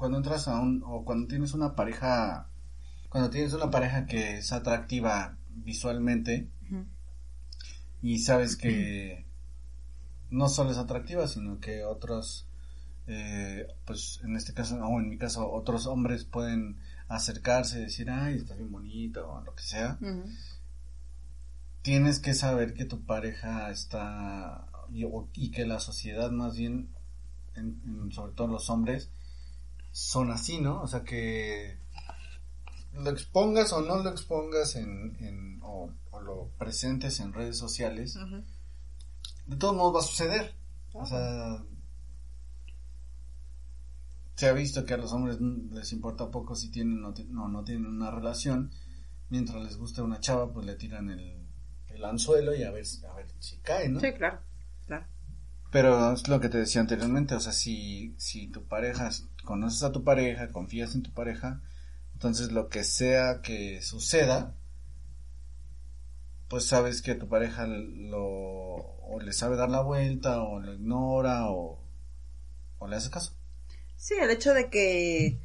[0.00, 2.48] cuando entras a un, o cuando tienes una pareja,
[3.10, 6.48] cuando tienes una pareja que es atractiva visualmente
[8.00, 9.26] y sabes que
[10.30, 12.48] no solo es atractiva, sino que otros,
[13.12, 18.08] eh, pues en este caso, o en mi caso, otros hombres pueden acercarse y decir,
[18.10, 19.98] ay, está bien bonito, o lo que sea.
[21.82, 26.88] Tienes que saber que tu pareja está, y, o- y que la sociedad más bien,
[27.56, 29.10] en- en- sobre todo los hombres,
[29.92, 30.80] son así, ¿no?
[30.82, 31.78] O sea que
[32.92, 38.16] lo expongas o no lo expongas en, en o, o lo presentes en redes sociales,
[39.46, 40.54] de todos modos va a suceder.
[40.92, 41.62] O sea,
[44.40, 47.62] se ha visto que a los hombres les importa poco si tienen o no, no,
[47.62, 48.70] tienen una relación.
[49.28, 51.46] Mientras les gusta una chava, pues le tiran el,
[51.88, 54.00] el anzuelo y a ver, si- a ver si cae, ¿no?
[54.00, 54.40] Sí, claro,
[54.86, 55.04] claro.
[55.70, 59.10] Pero es lo que te decía anteriormente, o sea, si, si tu pareja,
[59.44, 61.60] conoces a tu pareja, confías en tu pareja,
[62.14, 64.54] entonces lo que sea que suceda,
[66.48, 71.50] pues sabes que tu pareja lo, o le sabe dar la vuelta, o lo ignora,
[71.50, 71.78] o,
[72.78, 73.34] o le hace caso.
[74.00, 75.38] Sí, el hecho de que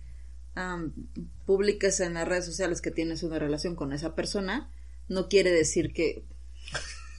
[0.55, 0.93] am,
[1.45, 4.71] publiques en las redes sociales que tienes una relación con esa persona
[5.09, 6.23] no quiere decir que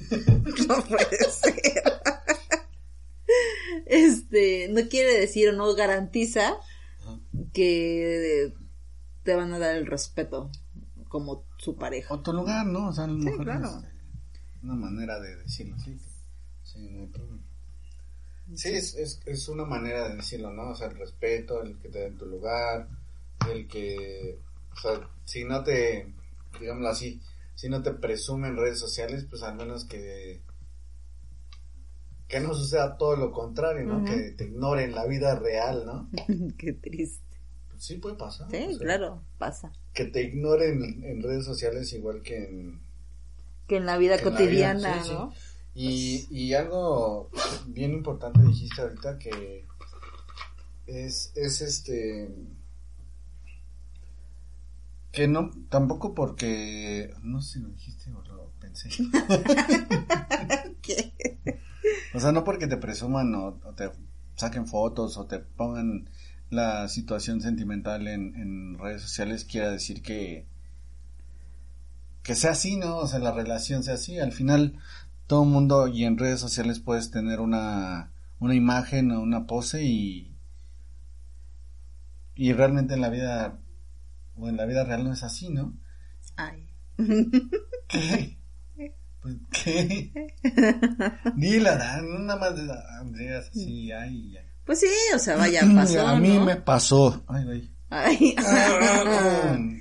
[0.66, 1.82] no puede ser.
[3.84, 6.56] Este, no quiere decir o no garantiza
[7.52, 8.54] que
[9.22, 10.50] te van a dar el respeto
[11.08, 12.14] como su pareja.
[12.14, 12.88] O tu lugar, ¿no?
[12.88, 13.78] O sea, a lo mejor claro.
[13.78, 15.98] es una manera de decirlo así.
[16.62, 17.45] Sí, no hay problema.
[18.54, 20.70] Sí, es, es, es una manera de decirlo, ¿no?
[20.70, 22.88] O sea, el respeto, el que te den tu lugar,
[23.50, 24.38] el que,
[24.72, 26.12] o sea, si no te,
[26.60, 27.20] digámoslo así,
[27.54, 30.40] si no te presume en redes sociales, pues al menos que,
[32.28, 34.04] que no suceda todo lo contrario, ¿no?
[34.04, 36.10] Que te ignoren la vida real, ¿no?
[36.58, 37.24] Qué triste.
[37.70, 38.48] Pues sí puede pasar.
[38.50, 39.72] Sí, o sea, claro, pasa.
[39.92, 42.80] Que te ignoren en redes sociales igual que en,
[43.66, 45.55] Que en la vida que la cotidiana, vida, sí, sí.
[45.78, 47.28] Y, y algo
[47.66, 49.66] bien importante dijiste ahorita que
[50.86, 52.34] es, es este
[55.12, 58.88] que no tampoco porque no sé si lo dijiste o lo pensé.
[60.80, 61.12] ¿Qué?
[62.14, 63.90] o sea no porque te presuman o, o te
[64.34, 66.08] saquen fotos o te pongan
[66.48, 70.46] la situación sentimental en, en redes sociales quiera decir que
[72.22, 74.18] que sea así no o sea la relación sea así.
[74.18, 74.78] Al final
[75.26, 79.82] todo el mundo y en redes sociales puedes tener una una imagen o una pose
[79.84, 80.36] y
[82.34, 83.58] y realmente en la vida
[84.36, 85.72] o en la vida real no es así, ¿no?
[86.36, 86.68] Ay.
[87.88, 88.38] ¿Qué?
[89.22, 90.12] Pues, ¿qué?
[91.34, 92.68] Dila, nada más de
[93.00, 94.46] Andreas, así, ay, ay.
[94.64, 96.44] Pues sí, o sea, vaya, pasó, A mí ¿no?
[96.44, 97.24] me pasó.
[97.28, 97.72] Ay.
[97.88, 98.34] Ay.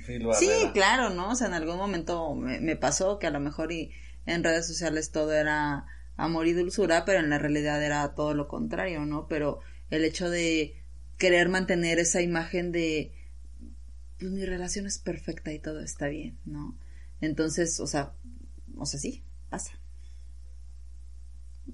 [0.06, 0.72] Filo Sí, Herrera.
[0.72, 1.30] claro, ¿no?
[1.30, 3.90] O sea, en algún momento me, me pasó que a lo mejor y
[4.26, 5.86] en redes sociales todo era
[6.16, 9.26] amor y dulzura, pero en la realidad era todo lo contrario, ¿no?
[9.28, 9.60] Pero
[9.90, 10.82] el hecho de
[11.18, 13.12] querer mantener esa imagen de,
[14.18, 16.76] pues mi relación es perfecta y todo está bien, ¿no?
[17.20, 18.12] Entonces, o sea,
[18.76, 19.72] o sea, sí, pasa.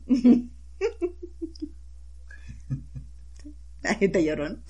[3.85, 4.63] Ay, te llorón.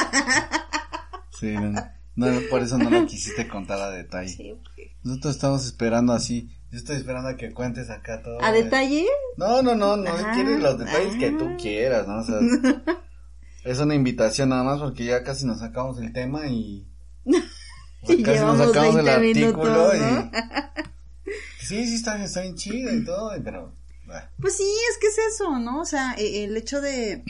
[1.39, 1.73] Sí, no,
[2.17, 4.29] no, por eso no lo quisiste contar a detalle.
[4.31, 6.51] Sí, porque- Nosotros estamos esperando así.
[6.73, 8.43] Yo estoy esperando a que cuentes acá todo.
[8.43, 9.07] ¿A detalle?
[9.37, 11.57] No, no, no, no Ah, quieres los detalles que tú ah.
[11.61, 12.19] quieras, ¿no?
[12.21, 12.39] O sea,
[13.65, 16.89] es una invitación nada más porque ya casi nos sacamos el tema y.
[17.27, 19.11] o sea, Y casi nos sacamos el 20
[19.45, 20.31] artículo minutos, ¿no?
[20.31, 21.33] y.
[21.63, 23.73] Sí, sí, está, está bien chido y todo, pero.
[24.07, 24.23] bueno.
[24.41, 25.81] Pues sí, es que es eso, ¿no?
[25.81, 27.23] O sea, e- el hecho de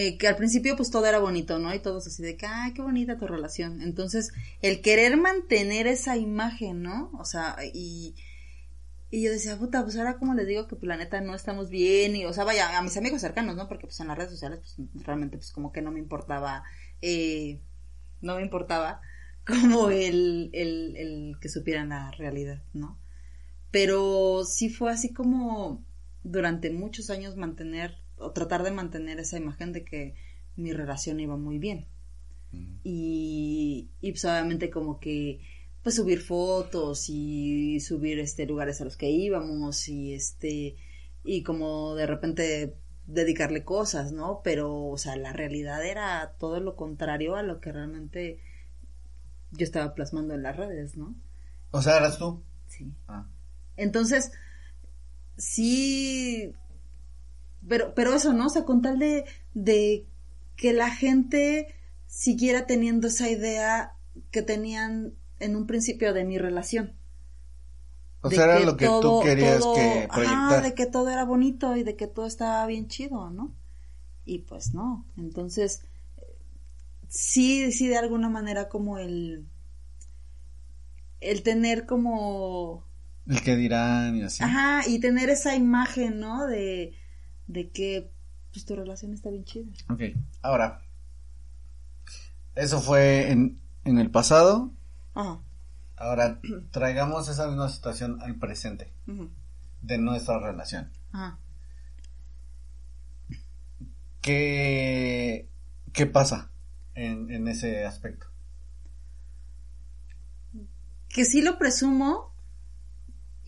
[0.00, 1.74] eh, que al principio pues todo era bonito, ¿no?
[1.74, 3.82] Y todos así de que, ay, qué bonita tu relación.
[3.82, 4.32] Entonces,
[4.62, 7.10] el querer mantener esa imagen, ¿no?
[7.18, 8.14] O sea, y,
[9.10, 11.70] y yo decía, puta, pues ahora como les digo que pues la neta no estamos
[11.70, 13.68] bien y, o sea, vaya, a mis amigos cercanos, ¿no?
[13.68, 16.64] Porque pues en las redes sociales pues realmente pues como que no me importaba,
[17.02, 17.60] eh,
[18.20, 19.00] no me importaba
[19.46, 22.98] como el, el, el que supieran la realidad, ¿no?
[23.70, 25.84] pero sí fue así como
[26.24, 30.14] durante muchos años mantener o tratar de mantener esa imagen de que
[30.56, 31.86] mi relación iba muy bien
[32.82, 35.40] y, y pues obviamente como que
[35.82, 40.76] pues subir fotos y subir este lugares a los que íbamos y este
[41.24, 42.74] y como de repente
[43.06, 44.40] dedicarle cosas, ¿no?
[44.42, 48.40] Pero o sea, la realidad era todo lo contrario a lo que realmente
[49.50, 51.14] yo estaba plasmando en las redes, ¿no?
[51.70, 52.42] O sea, eras tú.
[52.66, 52.92] Sí.
[53.06, 53.26] Ah.
[53.76, 54.32] Entonces,
[55.36, 56.52] sí,
[57.66, 58.46] pero, pero eso, ¿no?
[58.46, 60.06] O sea, con tal de, de
[60.56, 61.74] que la gente
[62.06, 63.94] siguiera teniendo esa idea
[64.30, 66.94] que tenían en un principio de mi relación.
[68.20, 70.62] O sea, era lo que todo- tú querías todo- que ajá, proyectar.
[70.62, 73.54] de que todo era bonito y de que todo estaba bien chido, ¿no?
[74.24, 75.06] Y pues no.
[75.16, 75.82] Entonces,
[77.08, 79.46] sí, sí, de alguna manera como el,
[81.20, 82.84] el tener como
[83.26, 84.42] El que dirán y así.
[84.42, 86.46] Ajá, y tener esa imagen, ¿no?
[86.46, 86.94] De,
[87.48, 88.10] de que
[88.52, 89.66] pues tu relación está bien chida.
[89.90, 90.02] Ok,
[90.42, 90.82] ahora.
[92.54, 94.72] Eso fue en, en el pasado.
[95.14, 95.40] Ajá.
[95.96, 98.92] Ahora traigamos esa misma situación al presente
[99.82, 100.90] de nuestra relación.
[101.12, 101.38] Ajá.
[104.20, 105.48] ¿Qué,
[105.92, 106.50] qué pasa
[106.94, 108.26] en, en ese aspecto?
[111.08, 112.27] Que sí lo presumo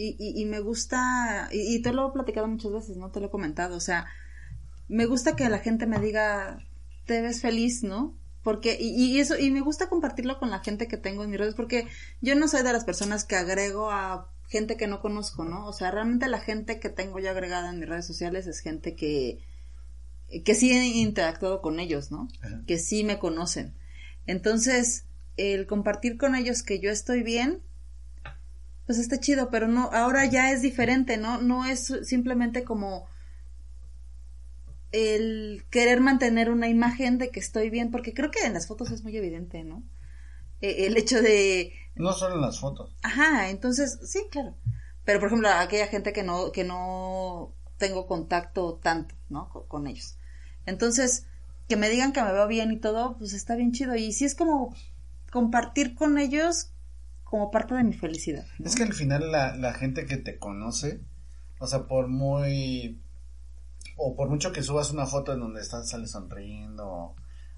[0.00, 3.10] y, y, y me gusta, y, y te lo he platicado muchas veces, ¿no?
[3.10, 4.06] Te lo he comentado, o sea,
[4.88, 6.66] me gusta que la gente me diga,
[7.04, 8.16] te ves feliz, ¿no?
[8.42, 11.38] Porque, y, y eso, y me gusta compartirlo con la gente que tengo en mis
[11.38, 11.86] redes, porque
[12.22, 15.66] yo no soy de las personas que agrego a gente que no conozco, ¿no?
[15.66, 18.96] O sea, realmente la gente que tengo yo agregada en mis redes sociales es gente
[18.96, 19.38] que,
[20.44, 22.28] que sí he interactuado con ellos, ¿no?
[22.40, 22.62] Ajá.
[22.66, 23.74] Que sí me conocen.
[24.26, 25.04] Entonces,
[25.36, 27.62] el compartir con ellos que yo estoy bien,
[28.90, 31.40] pues está chido, pero no, ahora ya es diferente, ¿no?
[31.40, 33.07] No es simplemente como
[34.90, 38.90] el querer mantener una imagen de que estoy bien, porque creo que en las fotos
[38.90, 39.85] es muy evidente, ¿no?
[40.61, 42.96] Eh, el hecho de, No solo en las fotos.
[43.05, 44.57] Ajá, entonces, sí, claro.
[45.05, 49.50] Pero por ejemplo, aquella gente que no, que no tengo contacto tanto, ¿no?
[49.50, 50.16] Con, con ellos.
[50.66, 51.29] Entonces,
[51.68, 53.94] que me digan que me veo bien y todo, pues está bien chido.
[53.94, 54.74] Y sí es como
[55.31, 56.72] compartir con ellos
[57.31, 58.45] como parte de mi felicidad.
[58.59, 58.66] ¿no?
[58.66, 61.01] Es que al final la, la gente que te conoce,
[61.59, 63.01] o sea, por muy...
[63.97, 67.16] O por mucho que subas una foto en donde estás, sales sonriendo, o,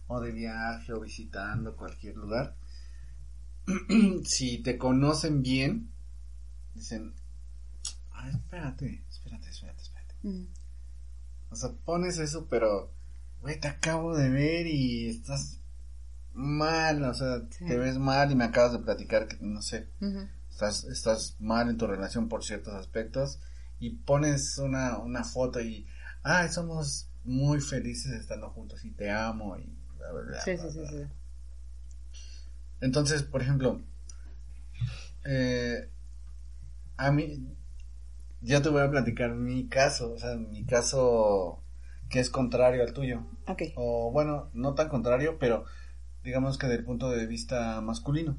[0.09, 2.57] o de viaje, o visitando cualquier lugar,
[4.25, 5.91] si te conocen bien,
[6.75, 7.15] dicen,
[8.11, 10.15] ay, espérate, espérate, espérate, espérate.
[10.23, 10.47] Mm,
[11.51, 12.91] O sea, pones eso, pero,
[13.41, 15.61] güey, te acabo de ver y estás
[16.35, 17.64] mal, o sea, Sí.
[17.66, 19.88] te ves mal y me acabas de platicar que, no sé,
[20.51, 23.40] estás, estás mal en tu relación por ciertos aspectos
[23.79, 25.87] y pones una, una foto y,
[26.23, 29.64] ay, somos muy felices estando juntos y te amo y
[29.99, 31.11] bla, bla, bla, Sí, bla, sí, bla.
[32.81, 33.81] Entonces, por ejemplo,
[35.25, 35.88] eh,
[36.97, 37.47] a mí,
[38.40, 41.62] yo te voy a platicar mi caso, o sea, mi caso
[42.09, 43.25] que es contrario al tuyo.
[43.47, 43.62] Ok.
[43.77, 45.64] O bueno, no tan contrario, pero
[46.25, 48.37] digamos que del punto de vista masculino.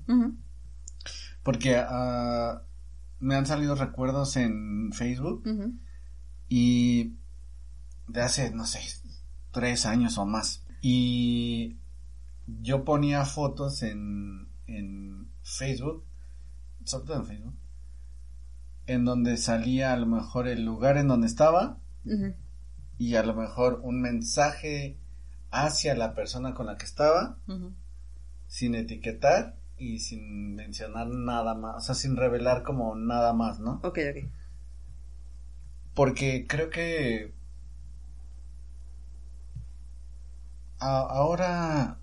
[1.43, 2.63] Porque ah,
[3.19, 5.43] me han salido recuerdos en Facebook
[6.49, 7.15] y
[8.07, 8.79] de hace, no sé,
[9.51, 10.65] tres años o más.
[10.81, 11.77] Y
[12.45, 16.03] yo ponía fotos en, en Facebook,
[16.83, 17.53] sobre todo en Facebook,
[18.87, 21.79] en donde salía a lo mejor el lugar en donde estaba
[22.97, 24.97] y a lo mejor un mensaje
[25.53, 27.37] hacia la persona con la que estaba,
[28.47, 33.79] sin etiquetar y sin mencionar nada más, o sea, sin revelar como nada más, ¿no?
[33.83, 34.25] Ok, ok.
[35.95, 37.33] Porque creo que
[40.79, 41.97] a- ahora,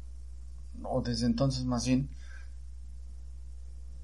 [0.83, 2.11] o desde entonces más bien,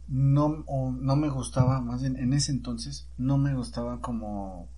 [0.09, 4.69] no, o no me gustaba, más bien en ese entonces, no me gustaba como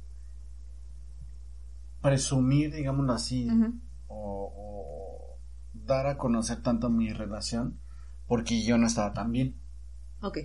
[2.01, 3.75] presumir, digámoslo así, Ujú.
[4.09, 5.39] O, o
[5.73, 7.79] dar a conocer tanto mi relación,
[8.27, 9.57] porque yo no estaba tan bien.
[10.21, 10.39] Ok.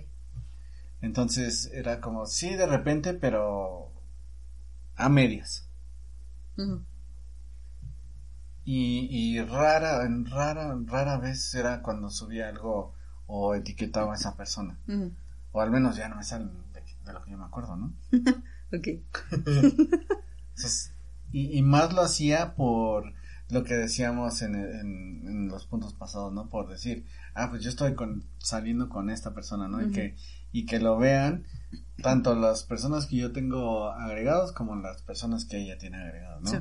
[1.00, 3.92] Entonces era como, sí, de repente, pero
[4.96, 5.68] a medias.
[8.64, 12.94] Y, y rara, rara, rara vez era cuando subía algo
[13.26, 14.78] o etiquetaba a esa persona.
[15.52, 17.92] O al menos ya no me sale de, de lo que yo me acuerdo, ¿no?
[18.72, 18.88] Ok.
[19.30, 20.92] Entonces,
[21.30, 23.12] y, y más lo hacía por
[23.54, 26.48] lo que decíamos en, en, en los puntos pasados, ¿no?
[26.48, 29.80] Por decir, ah, pues yo estoy con, saliendo con esta persona, ¿no?
[29.80, 30.16] Y que,
[30.52, 31.44] y que lo vean
[32.02, 36.50] tanto las personas que yo tengo agregados como las personas que ella tiene agregados, ¿no?
[36.50, 36.56] Sí.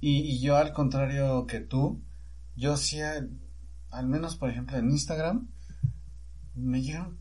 [0.00, 2.02] Y, y yo al contrario que tú,
[2.56, 5.48] yo sí, al, menos por ejemplo en Instagram,
[6.54, 7.18] me llegan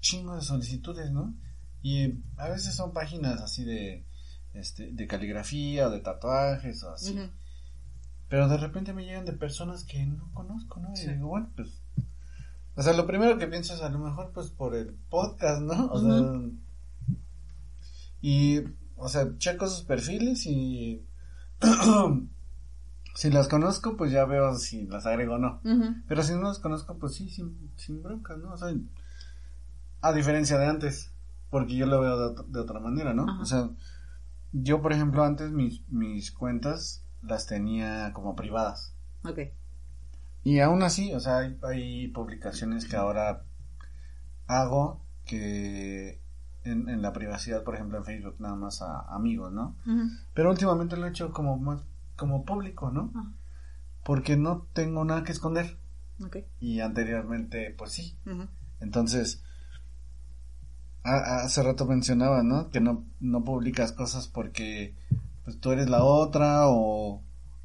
[0.00, 1.34] chingo de solicitudes, ¿no?
[1.80, 4.04] Y a veces son páginas así de,
[4.52, 7.18] este, de caligrafía o de tatuajes o así.
[8.32, 10.96] Pero de repente me llegan de personas que no conozco, ¿no?
[10.96, 11.04] Sí.
[11.04, 11.82] Y digo, bueno, pues...
[12.74, 15.88] O sea, lo primero que pienso es a lo mejor pues por el podcast, ¿no?
[15.88, 16.40] O sea...
[18.22, 18.60] Y,
[18.96, 21.04] o sea, checo sus perfiles y...
[23.14, 25.60] si las conozco, pues ya veo si las agrego o no.
[26.08, 28.54] Pero si no las conozco, pues sí, sin, sin broncas, ¿no?
[28.54, 28.74] O sea,
[30.00, 31.12] a diferencia de antes,
[31.50, 33.26] porque yo lo veo de, de otra manera, ¿no?
[33.42, 33.68] O sea,
[34.52, 38.94] yo, por ejemplo, antes mis, mis cuentas las tenía como privadas.
[39.24, 39.38] Ok.
[40.44, 43.44] Y aún así, o sea, hay, hay publicaciones que ahora
[44.46, 46.20] hago que
[46.64, 49.76] en, en la privacidad, por ejemplo, en Facebook, nada más a amigos, ¿no?
[50.34, 51.82] Pero últimamente lo he hecho como más,
[52.16, 53.10] como público, ¿no?
[53.14, 53.32] Ajá.
[54.04, 55.76] Porque no tengo nada que esconder.
[56.24, 56.38] Ok.
[56.60, 58.16] Y anteriormente, pues sí.
[58.80, 59.42] Entonces,
[61.04, 62.70] a- hace rato mencionaba, ¿no?
[62.70, 64.94] Que no, no publicas cosas porque
[65.44, 67.22] pues tú eres la otra o,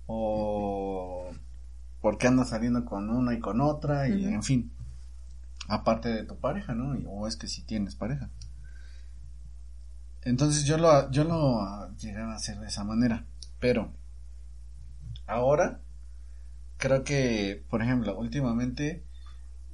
[0.08, 1.30] o
[2.02, 4.72] porque andas saliendo con una y con otra y en fin.
[5.70, 6.98] Aparte de tu pareja, ¿no?
[6.98, 8.30] Y- o es que si tienes pareja.
[10.24, 13.26] Entonces yo lo, yo lo llegué a hacer de esa manera.
[13.60, 13.92] Pero
[15.26, 15.80] ahora
[16.78, 19.04] creo que, por ejemplo, últimamente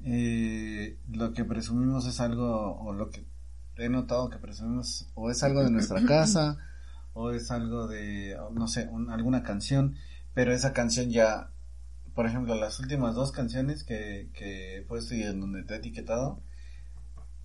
[0.04, 3.26] eh, lo que presumimos es algo, o lo que
[3.78, 6.58] he notado que presumimos, o es algo de nuestra casa,
[7.14, 9.96] o es algo de, no sé, un- alguna canción,
[10.34, 11.52] pero esa canción ya,
[12.16, 15.78] por ejemplo, las últimas dos canciones que, que he puesto y en donde te he
[15.78, 16.42] etiquetado,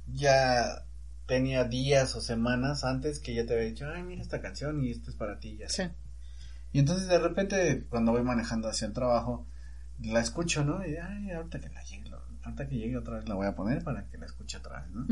[0.07, 0.85] ya
[1.27, 4.91] tenía días o semanas antes que ya te había dicho, ay, mira esta canción y
[4.91, 5.83] esto es para ti, y así.
[5.83, 5.89] Sí.
[6.73, 9.47] Y entonces de repente cuando voy manejando hacia el trabajo,
[10.01, 10.87] la escucho, ¿no?
[10.87, 12.11] Y ay, ahorita que la llegue,
[12.45, 14.91] ahorita que llegue otra vez la voy a poner para que la escuche otra vez,
[14.93, 15.07] ¿no?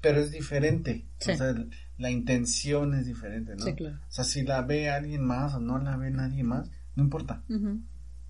[0.00, 1.32] Pero es diferente, Sí.
[1.32, 1.54] o sea,
[1.98, 3.64] la intención es diferente, ¿no?
[3.64, 3.96] Sí, claro.
[4.08, 7.42] O sea, si la ve alguien más o no la ve nadie más, no importa,
[7.48, 7.80] Ujú.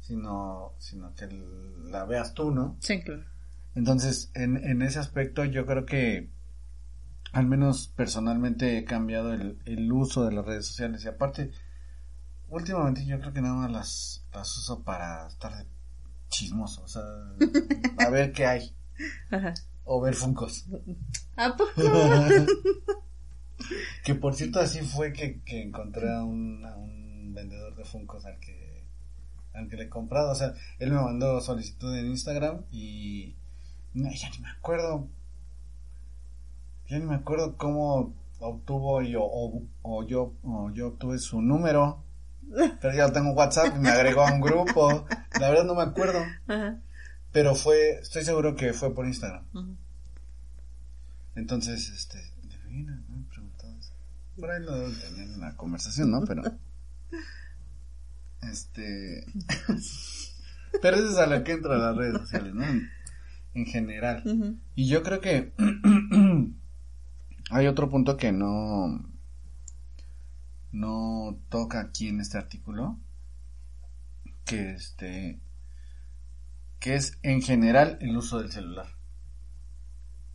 [0.01, 1.27] sino, sino que
[1.91, 2.77] la veas tú, ¿no?
[2.81, 3.25] Sí, claro.
[3.75, 6.31] Entonces, en, en ese aspecto yo creo que
[7.33, 11.51] al menos personalmente he cambiado el, el uso de las redes sociales y aparte,
[12.49, 15.67] últimamente yo creo que nada más las, las uso para estar de
[16.29, 17.03] chismoso, o sea,
[17.99, 18.75] a ver qué hay,
[19.31, 19.53] Ajá.
[19.85, 20.67] o ver funcos.
[21.37, 21.73] ¿A poco?
[24.05, 28.25] que por cierto así fue que, que encontré a un, a un vendedor de funcos
[28.25, 28.85] al que,
[29.55, 33.35] al que le he comprado, o sea, él me mandó solicitud en Instagram y
[33.95, 35.09] no, ya ni me acuerdo,
[36.89, 42.03] ya ni me acuerdo cómo obtuvo yo, o, o yo, o yo obtuve su número,
[42.81, 45.07] pero ya lo tengo en WhatsApp y me agregó a un grupo,
[45.41, 46.81] la verdad no me acuerdo, Ajá.
[47.33, 49.45] pero fue, estoy seguro que fue por Instagram.
[51.35, 52.19] Entonces, este,
[54.39, 56.23] Por ahí lo deben tener en la conversación, ¿no?
[56.25, 56.43] Pero,
[58.43, 59.25] Este.
[60.83, 62.65] Pero eso es a lo que entra a las redes sociales, ¿no?
[62.65, 62.89] En,
[63.55, 64.59] en general.
[64.75, 65.53] Y yo creo que
[67.51, 69.09] hay otro punto que no
[70.73, 72.99] no toca aquí en este artículo
[74.45, 75.41] que este
[76.79, 78.89] que es en general el uso del celular.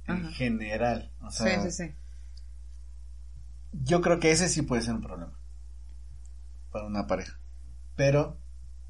[0.08, 0.32] En Ajá.
[0.32, 1.94] general, o Sí, sea, sí, sí.
[3.74, 5.34] Yo creo que ese sí puede ser un problema
[6.72, 7.40] para una pareja.
[7.96, 8.38] Pero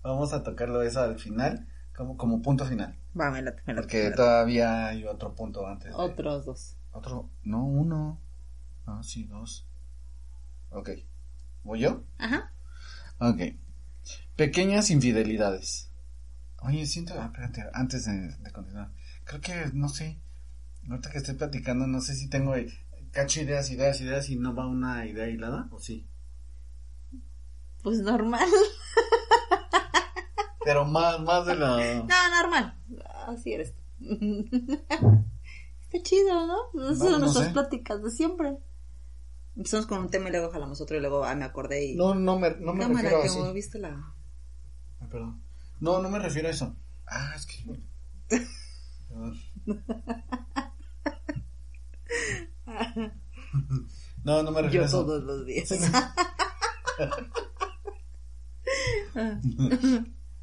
[0.03, 3.83] vamos a tocarlo eso al final como como punto final, Va, me late, me late,
[3.83, 4.15] porque me late.
[4.17, 5.89] todavía hay otro punto antes.
[5.89, 6.77] de- Otros dos.
[6.91, 8.19] Otro, no, uno.
[8.85, 9.67] Ah, sí, dos.
[10.71, 10.89] Ok.
[11.63, 12.03] ¿Voy yo?
[12.17, 12.51] Ajá.
[13.19, 13.41] Ok.
[14.35, 15.89] Pequeñas infidelidades.
[16.63, 18.91] Oye, siento, ah, espérate, antes de, de continuar.
[19.25, 20.19] Creo que, no sé,
[20.89, 22.55] ahorita que estoy platicando, no sé si tengo,
[23.11, 26.07] cacho ideas, ideas, ideas y no va una idea hilada, o sí.
[27.83, 28.47] Pues normal.
[30.63, 31.77] Pero más, más de la...
[31.77, 32.77] No, normal.
[33.27, 33.73] Así eres.
[33.99, 36.83] Está chido, ¿no?
[36.83, 37.51] Esas No, son no nuestras sé.
[37.51, 38.57] pláticas de siempre.
[39.55, 41.95] Empezamos con un tema y luego jalamos otro y luego ah, me acordé y...
[41.95, 44.13] No, no me, no me Cámara, refiero a moviste la...
[44.99, 45.41] Ah, perdón.
[45.79, 46.75] No, no me refiero a eso.
[47.07, 47.65] Ah, es que...
[54.23, 55.05] No, no me refiero Yo a eso.
[55.05, 55.69] todos los días.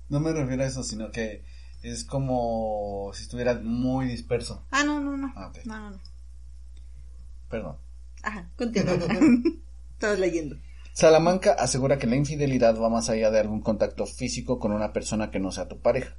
[0.09, 1.45] No me refiero a eso, sino que
[1.83, 4.65] es como si estuvieras muy disperso.
[4.71, 5.33] ah, no, no, no.
[5.37, 5.59] Ah, ok.
[5.67, 5.99] No, no, no.
[7.51, 7.77] Perdón.
[8.23, 8.95] Ajá, continúa.
[9.93, 10.57] Estabas leyendo.
[10.93, 15.31] Salamanca asegura que la infidelidad va más allá de algún contacto físico con una persona
[15.31, 16.17] que no sea tu pareja.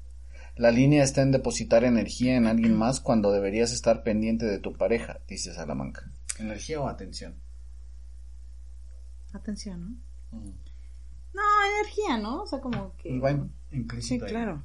[0.60, 4.74] La línea está en depositar energía en alguien más cuando deberías estar pendiente de tu
[4.74, 6.12] pareja, dice Salamanca.
[6.38, 7.36] ¿Energía o atención?
[9.32, 10.02] Atención,
[10.32, 10.40] ¿no?
[11.34, 11.42] No,
[11.80, 12.42] energía, ¿no?
[12.44, 13.10] O sea, como que...
[13.10, 13.50] Im-
[14.02, 14.62] Sí, claro.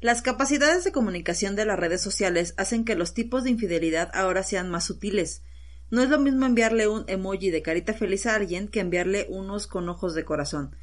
[0.00, 4.44] Las capacidades de comunicación de las redes sociales hacen que los tipos de infidelidad ahora
[4.44, 5.42] sean más sutiles.
[5.90, 9.66] No es lo mismo enviarle un emoji de carita feliz a alguien que enviarle unos
[9.66, 10.76] con ojos de corazón.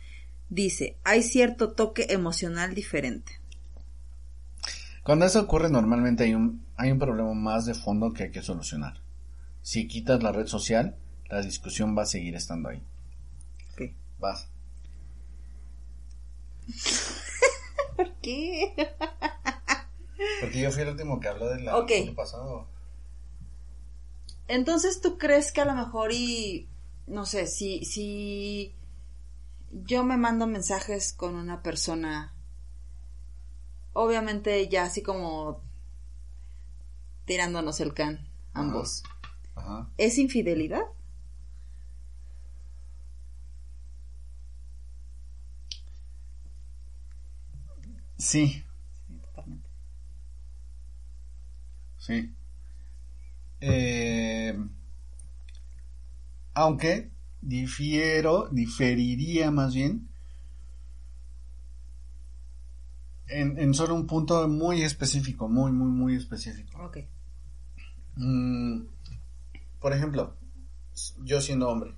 [0.50, 3.40] Dice, hay cierto toque emocional diferente.
[5.08, 8.42] Cuando eso ocurre normalmente hay un, hay un problema más de fondo que hay que
[8.42, 9.00] solucionar.
[9.62, 10.98] Si quitas la red social,
[11.30, 12.84] la discusión va a seguir estando ahí.
[13.78, 13.96] ¿Qué?
[14.20, 14.50] Vas.
[17.96, 18.74] ¿Por qué?
[20.42, 22.68] Porque yo fui el último que habló del la año pasado.
[24.50, 26.68] Entonces, ¿tú crees que a lo mejor y
[27.06, 28.76] no sé, si si
[29.72, 32.34] yo me mando mensajes con una persona
[33.98, 35.62] obviamente ya así como
[37.26, 39.04] tirándonos el can ambos.
[39.56, 39.88] Ajá.
[39.98, 40.84] ¿Es infidelidad?
[48.18, 48.64] Sí,
[49.08, 49.70] Sí, totalmente.
[51.98, 52.34] sí.
[53.62, 54.56] Eh,
[56.54, 57.10] aunque
[57.42, 60.08] difiero, diferiría más bien
[63.30, 66.78] en, en solo un punto muy específico, muy, muy, muy específico.
[66.84, 66.98] Ok.
[68.16, 68.82] Mm,
[69.80, 70.34] por ejemplo,
[71.24, 71.94] yo siendo hombre,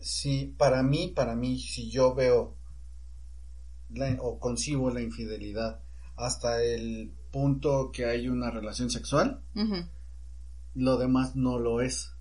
[0.00, 2.54] si para mí, para mí, si yo veo
[3.90, 5.80] la- o concibo la infidelidad
[6.16, 9.40] hasta el punto que hay una relación sexual,
[10.74, 12.12] lo demás no lo es.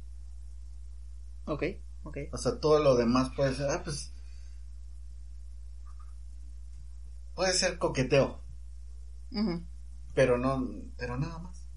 [1.45, 1.63] Ok,
[2.03, 2.17] ok.
[2.31, 4.11] O sea, todo lo demás puede ser, ah, pues,
[7.35, 8.41] puede ser coqueteo,
[10.13, 10.67] pero no,
[10.97, 11.67] pero nada más.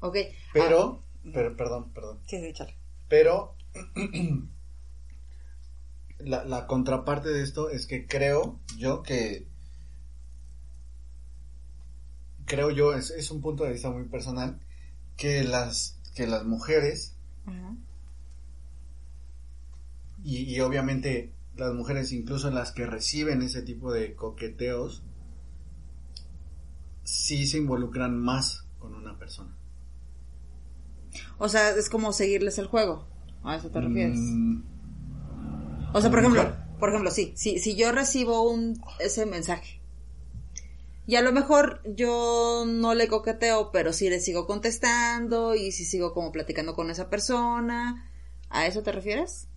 [0.00, 0.16] Ok.
[0.52, 1.30] Pero, Ah.
[1.34, 2.20] pero, perdón, perdón.
[2.26, 2.76] Sí, sí, chale.
[3.08, 3.56] Pero
[6.18, 9.48] la, la contraparte de esto es que creo yo que
[12.44, 14.58] creo yo es, es un punto de vista muy personal
[15.16, 17.14] que las que las mujeres
[20.24, 25.02] y obviamente las mujeres incluso las que reciben ese tipo de coqueteos
[27.02, 29.56] sí se involucran más con una persona.
[31.38, 33.06] O sea, es como seguirles el juego.
[33.42, 34.18] ¿A eso te refieres?
[34.18, 34.62] Mm,
[35.92, 36.54] O sea, por ejemplo, Mujer.
[36.78, 39.80] por ejemplo, sí, si, si yo recibo un ese mensaje
[41.06, 45.84] y a lo mejor yo no le coqueteo, pero sí le sigo contestando y sí
[45.84, 48.10] sigo como platicando con esa persona,
[48.50, 49.48] ¿a eso te refieres?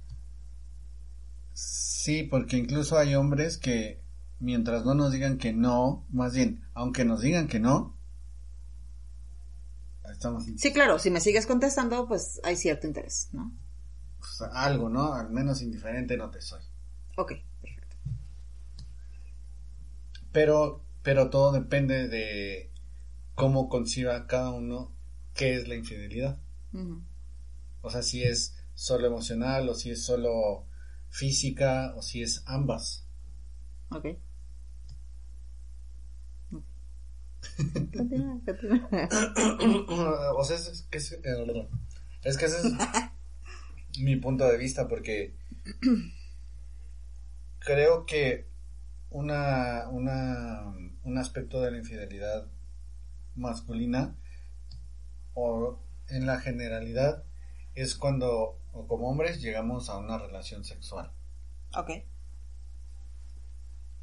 [2.02, 4.02] Sí, porque incluso hay hombres que
[4.40, 7.96] mientras no nos digan que no, más bien, aunque nos digan que no,
[10.12, 13.56] estamos Sí, claro, si me sigues contestando, pues hay cierto interés, ¿no?
[14.18, 15.14] pues, algo, ¿no?
[15.14, 16.64] Al menos indiferente no te soy.
[17.18, 17.96] Ok, perfecto.
[20.32, 22.72] Pero, pero todo depende de
[23.36, 24.92] cómo conciba cada uno
[25.36, 26.40] qué es la infidelidad.
[27.84, 30.66] O sea, si es solo emocional o si es solo
[31.12, 33.06] física o si es ambas.
[33.90, 34.08] Ok.
[37.96, 40.34] Continúa, continúa.
[40.36, 41.68] o sea, es, que es, eh,
[42.24, 42.74] es que ese es
[44.00, 45.36] mi punto de vista porque
[47.60, 48.48] creo que
[49.10, 52.48] una, una, un aspecto de la infidelidad
[53.36, 54.16] masculina
[55.34, 57.24] o en la generalidad
[57.76, 61.12] es cuando o como hombres llegamos a una relación sexual
[61.76, 61.90] Ok.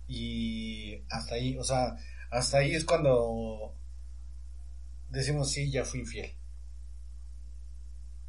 [0.07, 1.97] y hasta ahí, o sea,
[2.31, 3.75] hasta ahí es cuando
[5.11, 6.35] decimos sí, ya fui infiel.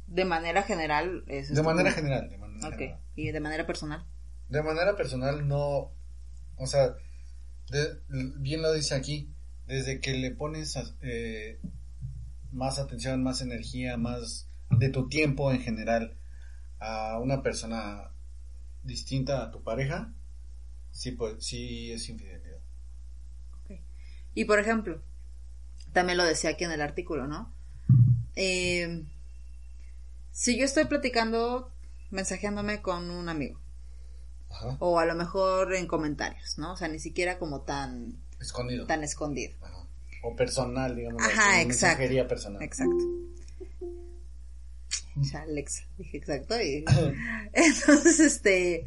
[0.06, 1.24] De manera general.
[1.28, 2.74] es De manera general, de manera Ok.
[2.74, 3.00] general.
[3.16, 4.04] ¿Y de manera personal?
[4.48, 5.90] De manera personal no,
[6.56, 6.94] o sea,
[7.70, 8.00] de-
[8.38, 9.32] bien lo dice aquí,
[9.66, 11.60] desde que le pones eh,
[12.50, 16.16] más atención, más energía, más de tu tiempo en general
[16.80, 18.10] a una persona
[18.82, 20.12] distinta a tu pareja,
[20.90, 22.58] sí, pues, sí es infidelidad.
[24.34, 25.02] Y por ejemplo,
[25.92, 27.52] también lo decía aquí en el artículo, ¿no?
[28.36, 29.04] Eh,
[30.30, 31.72] si yo estoy platicando,
[32.10, 33.60] mensajeándome con un amigo,
[34.50, 34.76] Ajá.
[34.78, 36.72] o a lo mejor en comentarios, ¿no?
[36.72, 38.86] O sea, ni siquiera como tan, Escondido.
[38.86, 39.56] tan escondido.
[39.62, 39.84] Ajá.
[40.22, 41.20] O personal, digamos.
[41.22, 41.68] Ajá, así, exacto.
[41.98, 42.62] mensajería personal.
[42.62, 43.04] Exacto.
[45.20, 46.60] Ya, Alexa, dije exacto.
[46.60, 46.84] Y...
[47.52, 48.86] Entonces, este.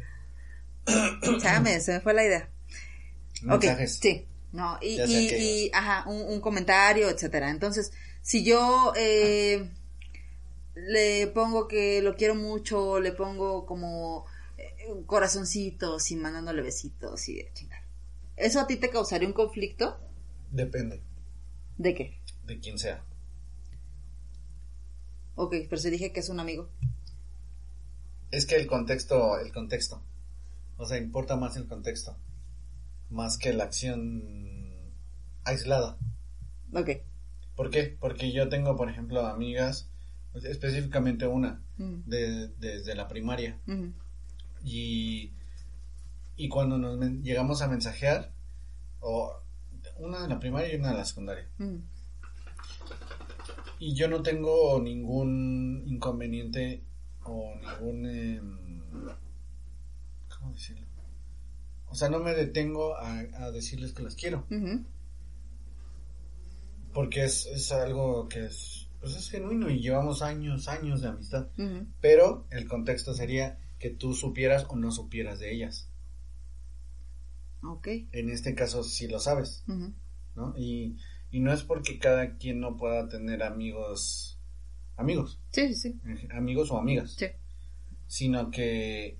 [1.40, 2.50] Chágame, se me fue la idea.
[3.42, 3.96] Mensajes.
[3.96, 4.26] Ok, sí.
[4.52, 7.50] No, y, Ya ajá, un, un comentario, etcétera.
[7.50, 9.68] Entonces, si yo eh,
[10.74, 14.26] le pongo que lo quiero mucho, le pongo como
[14.56, 14.72] eh,
[15.06, 17.82] corazoncitos y mandándole besitos y chingar.
[18.36, 19.98] ¿Eso a ti te causaría un conflicto?
[20.50, 21.02] Depende
[21.78, 22.20] ¿De qué?
[22.44, 23.02] de quién sea.
[25.36, 26.68] Ok, pero si dije que es un amigo.
[28.30, 30.02] Es que el contexto, el contexto.
[30.76, 32.16] O sea, importa más el contexto.
[33.10, 34.92] Más que la acción
[35.44, 35.96] aislada.
[36.72, 36.90] Ok.
[37.54, 37.96] ¿Por qué?
[38.00, 39.88] Porque yo tengo, por ejemplo, amigas,
[40.34, 43.60] específicamente una, Ujú, de, desde la primaria.
[43.68, 43.92] ujú,
[44.64, 45.32] Y,
[46.36, 48.32] y cuando nos llegamos a mensajear,
[49.00, 49.32] o
[49.98, 51.48] una de la primaria y una de la secundaria.
[51.60, 51.80] ujú.
[53.78, 56.82] Y yo no tengo ningún inconveniente
[57.24, 58.06] o ningún...
[58.06, 58.58] em,
[60.28, 60.86] ¿Cómo decirlo?
[61.88, 64.46] O sea, no me detengo a, a decirles que las quiero.
[66.92, 71.48] Porque es, es algo que es, pues es genuino y llevamos años, años de amistad.
[72.00, 75.88] Pero el contexto sería que tú supieras o no supieras de ellas.
[77.62, 77.88] Ok.
[78.12, 79.64] En este caso sí lo sabes.
[80.34, 80.54] ¿no?
[80.56, 80.96] Y,
[81.34, 84.38] y no es porque cada quien no pueda tener amigos,
[84.96, 86.00] amigos, Sí, sí, sí.
[86.06, 87.12] eh, amigos o amigas.
[87.18, 87.26] Sí.
[88.06, 89.16] sino que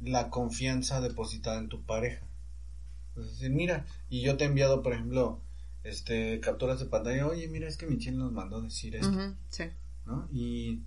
[0.00, 2.24] la confianza depositada en tu pareja.
[3.16, 5.40] Es decir, mira, y yo te he enviado, por ejemplo,
[5.82, 9.64] este capturas de pantalla, oye, mira, es que Michelle nos mandó decir esto, sí.
[10.06, 10.28] ¿no?
[10.32, 10.82] Y,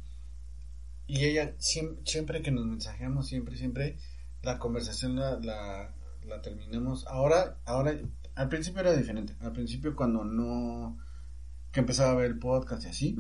[1.08, 3.98] y ella, siempre, siempre que nos mensajeamos, siempre, siempre,
[4.44, 5.94] la conversación la, la,
[6.26, 7.06] la terminamos.
[7.08, 8.00] Ahora, ahora,
[8.38, 9.36] al principio era diferente.
[9.40, 10.98] Al principio cuando no,
[11.72, 13.18] que empezaba a ver el podcast y así,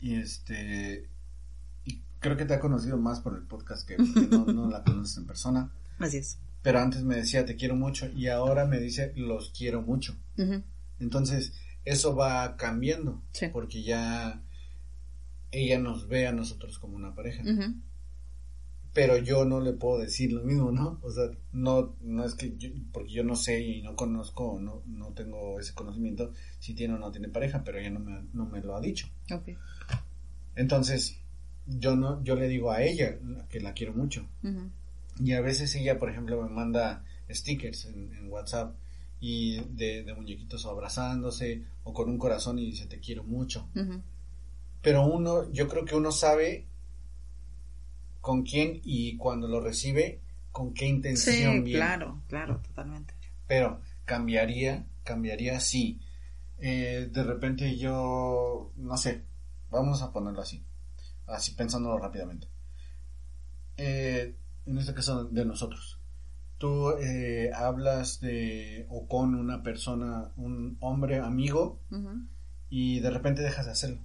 [0.00, 1.08] y este
[1.84, 3.96] y creo que te ha conocido más por el podcast que
[4.30, 5.70] no, no la conoces en persona.
[5.98, 6.38] Así es.
[6.62, 10.16] Pero antes me decía te quiero mucho y ahora me dice los quiero mucho.
[10.98, 11.52] Entonces,
[11.84, 13.22] eso va cambiando.
[13.32, 13.46] Sí.
[13.52, 14.42] Porque ya
[15.52, 17.44] ella nos ve a nosotros como una pareja.
[18.96, 20.98] Pero yo no le puedo decir lo mismo, ¿no?
[21.02, 24.82] O sea, no, no es que yo, porque yo no sé y no conozco, no,
[24.86, 28.46] no tengo ese conocimiento si tiene o no tiene pareja, pero ella no me, no
[28.46, 29.06] me lo ha dicho.
[29.30, 29.50] Ok.
[30.54, 31.18] Entonces,
[31.66, 33.18] yo no, yo le digo a ella
[33.50, 34.26] que la quiero mucho.
[35.20, 38.76] Y a veces ella, por ejemplo, me manda stickers en, en WhatsApp
[39.20, 43.68] y de, de muñequitos abrazándose o con un corazón y dice te quiero mucho.
[44.80, 46.64] Pero uno, yo creo que uno sabe
[48.26, 50.20] con quién y cuando lo recibe,
[50.50, 51.78] con qué intención Sí, viene.
[51.78, 53.14] claro, claro, totalmente.
[53.46, 56.00] Pero cambiaría, cambiaría si
[56.58, 59.22] eh, de repente yo, no sé,
[59.70, 60.64] vamos a ponerlo así,
[61.28, 62.48] así pensándolo rápidamente.
[63.76, 64.34] Eh,
[64.66, 66.00] en este caso de nosotros,
[66.58, 71.78] tú eh, hablas de o con una persona, un hombre amigo,
[72.70, 74.00] y de repente dejas de hacerlo.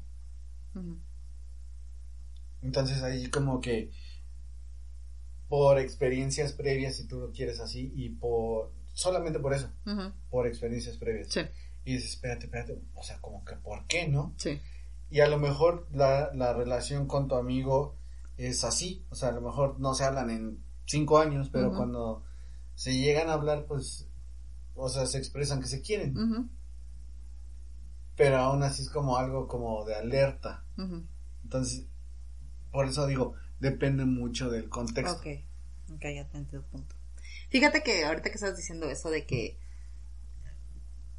[2.62, 3.90] Entonces ahí como que
[5.52, 9.70] por experiencias previas, si tú lo quieres así, y por solamente por eso,
[10.30, 11.28] por experiencias previas.
[11.28, 11.42] Sí,
[11.84, 14.34] Y dices, espérate, espérate, o sea, como que ¿por qué no?
[14.38, 14.62] sí.
[15.10, 17.98] Y a lo mejor la, la relación con tu amigo
[18.38, 22.24] es así, o sea, a lo mejor no se hablan en cinco años, pero cuando
[22.76, 24.08] se llegan a hablar, pues,
[24.74, 26.50] o sea, se expresan que se quieren,
[28.16, 30.64] pero aún así es como algo como de alerta.
[31.44, 31.88] Entonces,
[32.72, 35.14] por eso digo, depende mucho del contexto.
[35.14, 35.28] Ok,
[35.94, 36.96] ok, ya te entiendo punto.
[37.50, 39.58] Fíjate que ahorita que estás diciendo eso de que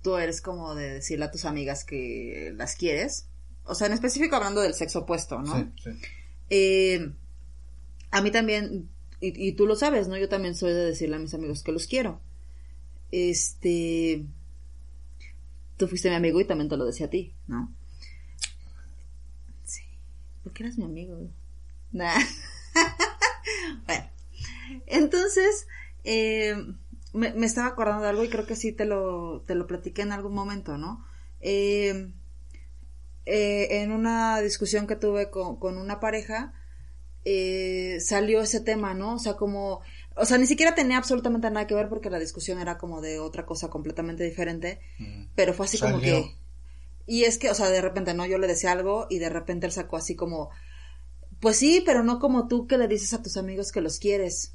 [0.03, 3.29] tú eres como de decirle a tus amigas que las quieres,
[3.65, 5.57] o sea, en específico hablando del sexo opuesto, ¿no?
[5.57, 5.91] Sí, sí.
[6.51, 7.13] Eh,
[8.11, 8.91] a mí también,
[9.21, 10.19] y, y tú lo sabes, ¿no?
[10.19, 12.21] Yo también soy de decirle a mis amigos que los quiero.
[13.13, 14.27] Este,
[15.77, 17.73] tú fuiste mi amigo y también te lo decía a ti, ¿no?
[19.65, 19.83] Sí,
[20.43, 21.31] porque eras mi amigo.
[21.93, 22.19] Nah.
[23.87, 24.05] bueno,
[24.87, 25.67] entonces,
[26.05, 26.57] eh,
[27.13, 30.03] me, me estaba acordando de algo y creo que sí te lo, te lo platiqué
[30.03, 31.05] en algún momento, ¿no?
[31.41, 32.11] Eh,
[33.27, 36.55] eh, en una discusión que tuve con, con una pareja,
[37.25, 39.15] eh, salió ese tema, ¿no?
[39.15, 39.81] O sea, como,
[40.17, 43.21] o sea, ni siquiera tenía absolutamente nada que ver porque la discusión era como de
[43.21, 45.27] otra cosa completamente diferente, Mm.
[45.35, 46.35] pero fue así como que...
[47.07, 48.27] Y es que, o sea, de repente, ¿no?
[48.27, 50.51] Yo le decía algo y de repente él sacó así como,
[51.43, 54.55] pues sí, pero no como tú que le dices a tus amigos que los quieres.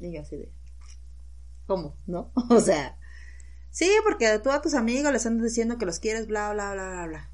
[0.00, 0.50] Y yo así de,
[1.68, 1.96] ¿cómo?
[2.04, 2.32] ¿No?
[2.50, 2.98] O sea,
[3.70, 6.90] sí, porque tú a tus amigos les andas diciendo que los quieres, bla, bla, bla,
[6.90, 7.30] bla, bla.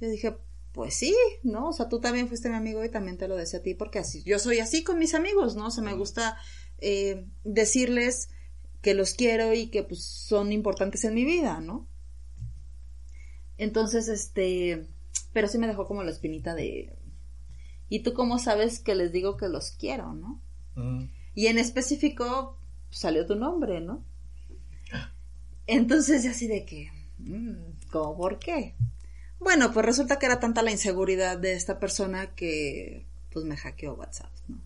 [0.00, 0.38] Yo dije,
[0.72, 1.68] pues sí, ¿no?
[1.68, 3.98] O sea, tú también fuiste mi amigo y también te lo decía a ti porque
[3.98, 5.66] así, yo soy así con mis amigos, ¿no?
[5.66, 6.38] O sea, me gusta
[6.78, 8.30] eh, decirles
[8.80, 11.86] que los quiero y que pues son importantes en mi vida, ¿no?
[13.58, 14.86] Entonces, este,
[15.34, 16.96] pero sí me dejó como la espinita de,
[17.88, 20.40] ¿y tú cómo sabes que les digo que los quiero, no?
[20.74, 21.04] Mm.
[21.34, 22.58] Y en específico
[22.90, 24.02] salió tu nombre, ¿no?
[25.66, 28.74] Entonces, ya así de que, mm, ¿cómo por qué?
[29.38, 33.94] Bueno, pues resulta que era tanta la inseguridad de esta persona que pues me hackeó
[33.94, 34.60] WhatsApp, ¿no?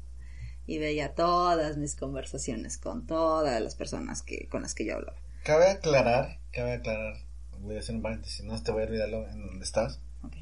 [0.66, 5.18] Y veía todas mis conversaciones con todas las personas que con las que yo hablaba.
[5.42, 7.16] Cabe aclarar, cabe aclarar,
[7.60, 10.34] voy a hacer un paréntesis, no te voy a olvidarlo en donde estás, Ok.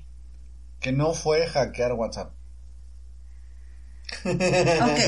[0.81, 2.33] que no fue hackear WhatsApp.
[4.81, 4.99] Ok.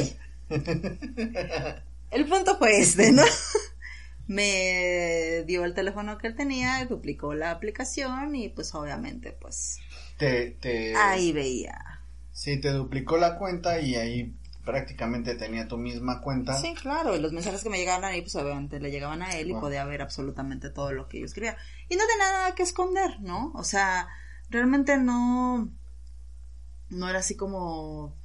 [2.11, 3.23] El punto fue este, ¿no?
[4.27, 9.79] Me dio el teléfono que él tenía, duplicó la aplicación y pues obviamente pues
[10.19, 12.01] Te, te, ahí veía.
[12.33, 14.35] sí, te duplicó la cuenta y ahí
[14.65, 16.61] prácticamente tenía tu misma cuenta.
[16.61, 19.51] Sí, claro, y los mensajes que me llegaban ahí pues obviamente le llegaban a él
[19.51, 19.61] y Wow.
[19.61, 21.57] podía ver absolutamente todo lo que yo escribía.
[21.89, 23.53] Y no tenía nada que esconder, ¿no?
[23.55, 24.09] O sea,
[24.51, 25.71] realmente no
[26.91, 28.17] no era así como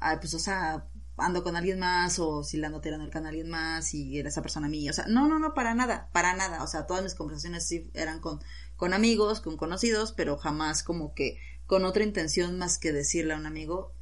[0.00, 0.86] ay, pues o sea,
[1.16, 4.18] ando con alguien más o si le ando tirando el can a alguien más y
[4.18, 4.90] era esa persona mía.
[4.90, 6.62] O sea, no, no, no, para nada, para nada.
[6.62, 8.40] O sea, todas mis conversaciones sí eran con,
[8.76, 13.36] con amigos, con conocidos, pero jamás como que con otra intención más que decirle a
[13.36, 13.92] un amigo,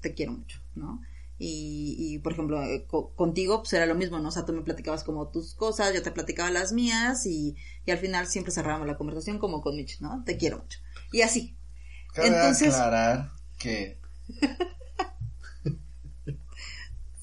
[0.00, 1.00] te quiero mucho, ¿no?
[1.40, 4.28] Y, y por ejemplo, eh, co- contigo pues era lo mismo, ¿no?
[4.28, 7.90] O sea, tú me platicabas como tus cosas, yo te platicaba las mías y, y
[7.92, 10.22] al final siempre cerrábamos la conversación como con Mitch, ¿no?
[10.24, 10.80] Te quiero mucho.
[11.12, 11.56] Y así.
[12.12, 13.98] Cabe Entonces- aclarar que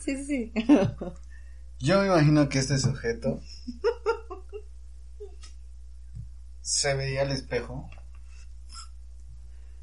[0.06, 0.54] Sí, sí,
[1.80, 3.42] yo me imagino que este sujeto
[6.62, 7.90] se veía al espejo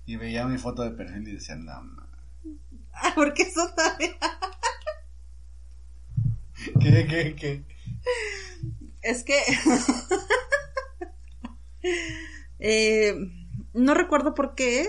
[0.07, 2.09] y veía mi foto de perfil y decía, no, ma".
[2.93, 4.13] Ah, porque eso también.
[6.81, 7.65] ¿qué, qué, qué?
[9.03, 9.35] Es que.
[12.65, 13.15] Eh,
[13.75, 14.87] no recuerdo por qué.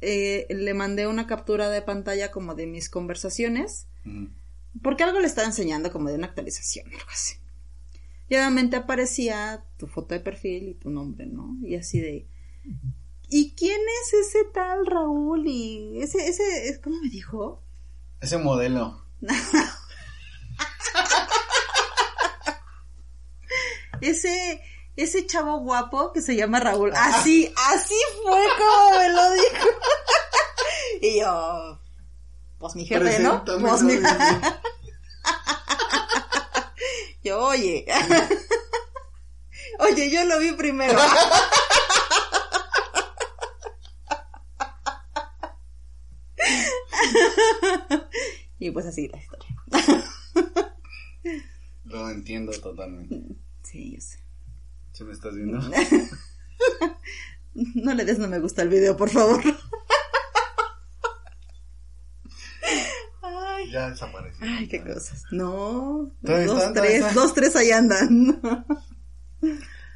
[0.00, 3.86] eh, le mandé una captura de pantalla como de mis conversaciones.
[4.82, 7.34] Porque algo le estaba enseñando como de una actualización, algo así.
[8.28, 11.56] Y obviamente aparecía tu foto de perfil y tu nombre, ¿no?
[11.62, 12.28] Y así de.
[13.28, 15.46] ¿Y quién es ese tal Raúl?
[15.46, 17.62] Y ese, ese, ¿cómo me dijo?
[18.20, 19.04] Ese modelo.
[24.00, 24.62] Ese,
[24.96, 26.92] ese chavo guapo que se llama Raúl.
[26.96, 29.68] Así, así fue como me lo dijo.
[31.02, 31.79] y yo,
[32.60, 33.42] pues mi jefe, ¿no?
[33.44, 33.94] Pues mi...
[37.24, 37.86] yo, oye.
[39.78, 40.98] oye, yo lo vi primero.
[48.58, 49.56] y pues así la historia.
[51.84, 53.22] Lo entiendo totalmente.
[53.62, 54.22] Sí, yo sé.
[54.92, 55.58] ¿Sí me estás viendo?
[57.74, 59.42] No le des no me gusta el video, por favor.
[63.90, 64.46] Ya desapareció.
[64.46, 65.24] Ay, qué cosas.
[65.30, 67.14] No, dos, están, tres, están.
[67.14, 68.42] dos, tres ahí andan.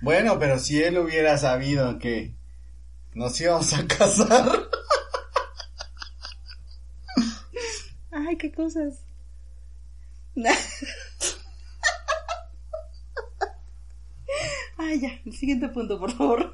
[0.01, 2.35] Bueno, pero si él hubiera sabido que
[3.15, 4.69] nos íbamos a casar.
[8.11, 9.01] Ay, qué cosas.
[14.77, 16.51] Ay, ya, el siguiente punto, por favor.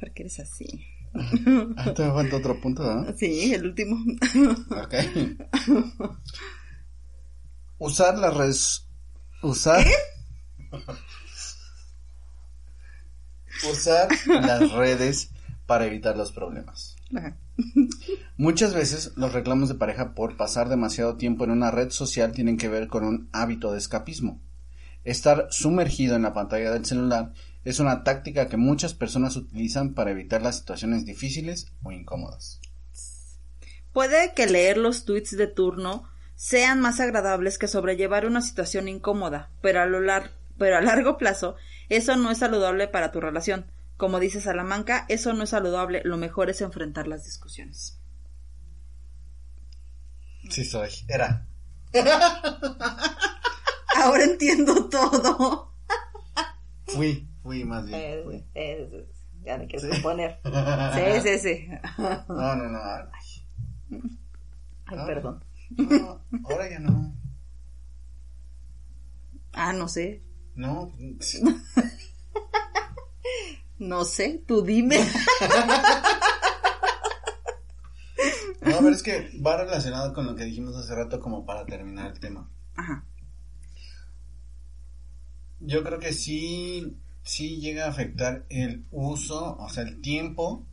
[0.00, 0.86] Porque eres así.
[1.76, 3.16] Ah, te falta otro punto, ¿no?
[3.16, 3.96] Sí, el último.
[4.70, 4.94] Ok.
[7.78, 8.88] Usar las redes.
[9.42, 9.86] Usar.
[13.70, 15.30] Usar las redes
[15.66, 16.96] para evitar los problemas.
[17.16, 17.36] Ajá.
[18.36, 22.56] Muchas veces los reclamos de pareja por pasar demasiado tiempo en una red social tienen
[22.56, 24.40] que ver con un hábito de escapismo.
[25.04, 27.32] Estar sumergido en la pantalla del celular
[27.64, 32.60] es una táctica que muchas personas utilizan para evitar las situaciones difíciles o incómodas.
[33.92, 36.04] Puede que leer los tweets de turno
[36.36, 41.16] sean más agradables que sobrellevar una situación incómoda, pero a, lo lar- pero a largo
[41.16, 41.56] plazo
[41.88, 43.66] eso no es saludable para tu relación.
[43.96, 48.00] Como dice Salamanca, eso no es saludable, lo mejor es enfrentar las discusiones.
[50.50, 50.90] Sí soy.
[51.08, 51.46] Era.
[53.96, 55.72] Ahora entiendo todo.
[56.86, 58.00] Fui, fui más bien.
[58.00, 58.34] Eh, Fui.
[58.36, 59.06] eh, eh,
[59.44, 59.88] ya me quieres Sí.
[60.02, 60.40] componer.
[60.94, 61.68] Sí, sí, sí.
[62.28, 62.78] No, no, no.
[62.82, 63.46] Ay,
[64.86, 65.04] Ay, Ah.
[65.06, 65.44] perdón.
[65.76, 67.14] no, ahora ya no.
[69.52, 70.22] Ah, no sé.
[70.56, 70.90] No.
[73.78, 74.96] No sé, tú dime.
[78.62, 82.12] No, pero es que va relacionado con lo que dijimos hace rato como para terminar
[82.12, 82.48] el tema.
[82.76, 83.04] Ajá.
[85.60, 90.64] Yo creo que sí, sí llega a afectar el uso, o sea, el tiempo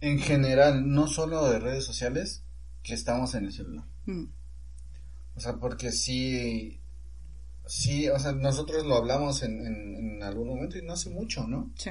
[0.00, 2.44] en general, no solo de redes sociales,
[2.82, 3.84] que estamos en el celular.
[4.04, 4.26] Mm.
[5.34, 6.80] O sea, porque sí,
[7.66, 11.46] sí, o sea, nosotros lo hablamos en, en, en algún momento y no hace mucho,
[11.46, 11.70] ¿no?
[11.76, 11.90] Sí.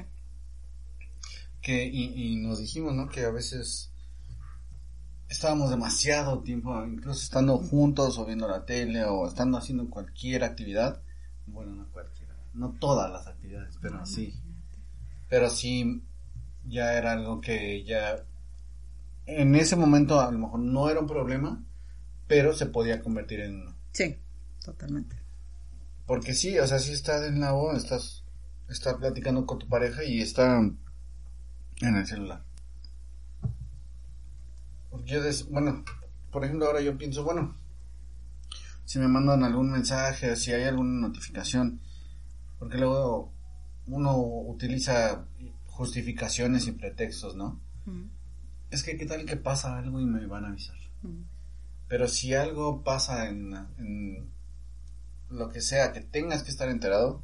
[1.61, 3.09] Que, y, y nos dijimos, ¿no?
[3.09, 3.91] Que a veces
[5.30, 11.01] estábamos demasiado tiempo, incluso estando juntos o viendo la tele o estando haciendo cualquier actividad.
[11.47, 12.24] Bueno, no cualquiera,
[12.56, 14.34] no todas las actividades, pero sí.
[15.30, 16.03] Pero sí,
[16.68, 18.24] ya era algo que ya
[19.26, 21.64] en ese momento a lo mejor no era un problema,
[22.28, 23.76] pero se podía convertir en uno.
[23.91, 24.18] Sí,
[24.64, 25.16] totalmente.
[26.06, 28.24] Porque sí, o sea, si estás en la O, estás,
[28.70, 30.78] estás platicando con tu pareja y está en
[31.95, 32.43] el celular.
[34.89, 35.84] Porque yo, des- bueno,
[36.32, 37.56] por ejemplo, ahora yo pienso, bueno,
[38.86, 41.80] si me mandan algún mensaje, si hay alguna notificación,
[42.60, 43.32] porque luego
[43.88, 45.26] uno utiliza
[45.68, 47.60] justificaciones y pretextos, ¿no?
[47.86, 48.06] Mm,
[48.72, 50.78] Es que qué tal que pasa algo y me van a avisar.
[51.03, 51.22] mm.
[51.88, 54.30] Pero si algo pasa en, en
[55.30, 57.24] lo que sea que tengas que estar enterado,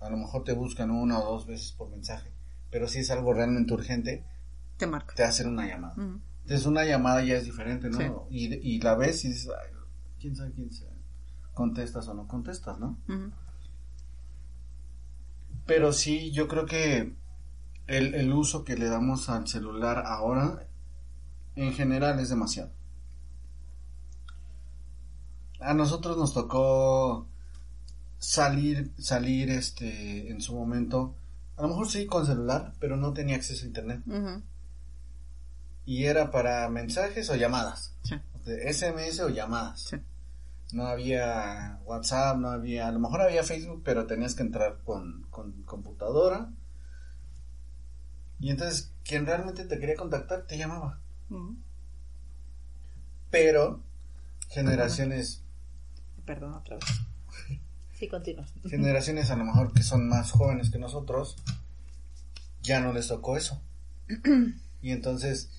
[0.00, 2.30] a lo mejor te buscan una o dos veces por mensaje.
[2.70, 4.24] Pero si es algo realmente urgente,
[4.76, 5.14] Te marca.
[5.14, 5.94] te hacen una llamada.
[5.96, 6.20] Mm.
[6.42, 8.26] Entonces una llamada ya es diferente, ¿no?
[8.30, 9.70] Y, y la ves y dices, "Ay,
[10.20, 10.90] quién sabe quién sea.
[11.54, 12.98] Contestas o no contestas, ¿no?
[15.68, 17.12] Pero sí, yo creo que
[17.88, 20.66] el, el uso que le damos al celular ahora,
[21.56, 22.70] en general, es demasiado.
[25.60, 27.26] A nosotros nos tocó
[28.18, 31.14] salir, salir, este, en su momento,
[31.58, 34.00] a lo mejor sí con celular, pero no tenía acceso a internet.
[35.84, 37.92] Y era para mensajes o llamadas.
[38.04, 38.14] Sí.
[38.46, 39.80] SMS o llamadas.
[39.82, 39.96] Sí.
[40.72, 45.26] No había WhatsApp, no había, a lo mejor había Facebook, pero tenías que entrar con,
[45.30, 46.52] con computadora.
[48.38, 51.00] Y entonces, quien realmente te quería contactar te llamaba.
[53.30, 53.82] Pero,
[54.48, 55.42] generaciones,
[56.24, 56.84] Perdón, otra vez.
[57.94, 58.46] Sí, continúa.
[58.70, 61.34] generaciones a lo mejor que son más jóvenes que nosotros,
[62.62, 63.60] ya no les tocó eso.
[64.80, 65.50] Y entonces,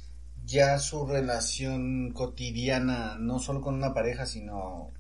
[0.46, 4.92] ya su relación cotidiana, no solo con una pareja, sino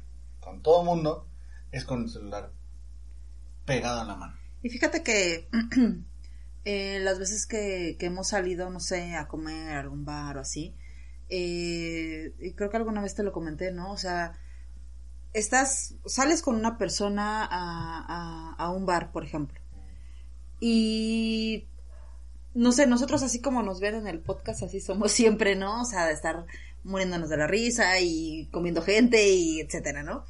[0.49, 1.27] con todo mundo,
[1.71, 2.51] es con el celular
[3.65, 4.35] pegado a la mano.
[4.63, 5.47] Y fíjate que
[6.65, 10.41] eh, las veces que, que hemos salido, no sé, a comer a algún bar o
[10.41, 10.75] así,
[11.29, 13.91] eh, y creo que alguna vez te lo comenté, ¿no?
[13.91, 14.39] O sea,
[15.33, 19.59] estás, sales con una persona a, a, a un bar, por ejemplo,
[20.59, 21.67] y
[22.55, 25.83] no sé, nosotros así como nos ven en el podcast, así somos siempre, ¿no?
[25.83, 26.45] O sea, de estar
[26.83, 30.25] muriéndonos de la risa y comiendo gente y etcétera, ¿no?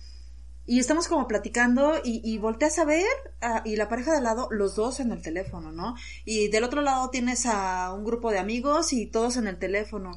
[0.72, 3.08] Y estamos como platicando y, y volteas a ver
[3.42, 5.96] ah, y la pareja de al lado, los dos en el teléfono, ¿no?
[6.26, 10.12] Y del otro lado tienes a un grupo de amigos y todos en el teléfono.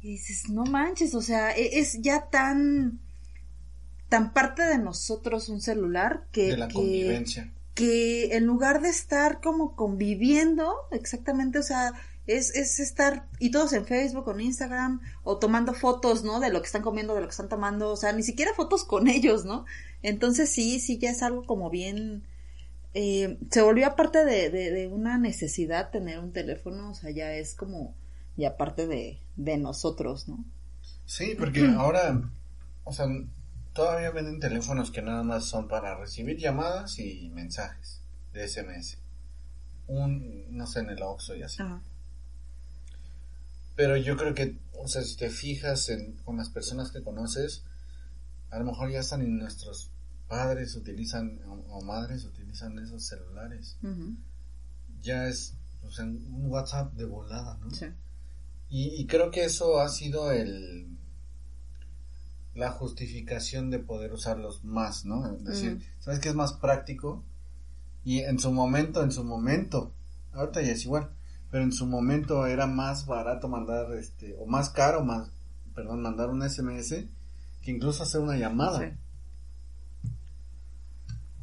[0.00, 2.98] Y dices, no manches, o sea, e- es ya tan,
[4.08, 7.52] tan parte de nosotros un celular que, De la que, convivencia.
[7.74, 11.92] que en lugar de estar como conviviendo, exactamente, o sea,
[12.28, 16.40] es, es estar, y todos en Facebook o en Instagram, o tomando fotos, ¿no?
[16.40, 18.84] De lo que están comiendo, de lo que están tomando, o sea, ni siquiera fotos
[18.84, 19.64] con ellos, ¿no?
[20.02, 22.22] Entonces sí, sí, ya es algo como bien,
[22.92, 27.32] eh, se volvió aparte de, de, de una necesidad tener un teléfono, o sea, ya
[27.32, 27.94] es como,
[28.36, 30.44] ya parte de, de nosotros, ¿no?
[31.06, 32.30] Sí, porque ahora,
[32.84, 33.06] o sea,
[33.72, 38.02] todavía venden teléfonos que nada más son para recibir llamadas y mensajes
[38.34, 38.98] de SMS.
[39.86, 41.62] Un, no sé, en el Oxxo y así.
[41.62, 41.80] Ajá.
[43.78, 47.62] Pero yo creo que, o sea, si te fijas en, con las personas que conoces,
[48.50, 49.92] a lo mejor ya están en nuestros
[50.26, 53.78] padres utilizan o, o madres utilizan esos celulares.
[55.00, 55.54] Ya es
[55.84, 57.70] o sea, un WhatsApp de volada, ¿no?
[57.70, 57.86] sí.
[58.68, 60.98] Y, y creo que eso ha sido el
[62.54, 65.36] la justificación de poder usarlos más, ¿no?
[65.36, 65.80] Es decir.
[66.00, 67.24] ¿sabes qué es más práctico?
[68.02, 69.94] Y en su momento, en su momento,
[70.32, 71.12] ahorita ya es igual,
[71.50, 75.30] pero en su momento era más barato mandar, este, o más caro, más,
[75.74, 76.90] perdón, mandar un SMS
[77.62, 78.80] que incluso hacer una llamada.
[78.80, 80.08] Sí.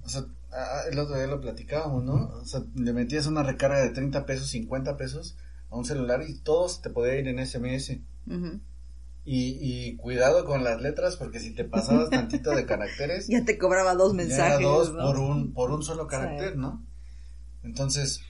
[0.03, 2.30] O sea, ah, el otro día lo platicábamos, ¿no?
[2.41, 5.36] O sea, le metías una recarga de 30 pesos, 50 pesos
[5.72, 7.97] a un celular y todos te podía ir en SMS.
[9.28, 13.58] Y, y cuidado con las letras porque si te pasabas tantito de caracteres, Ya te
[13.58, 14.62] cobraba dos ya mensajes.
[14.62, 15.03] dos ¿no?
[15.03, 16.60] por un, por un solo carácter, Sí.
[16.60, 16.84] ¿no?
[17.64, 18.22] Entonces,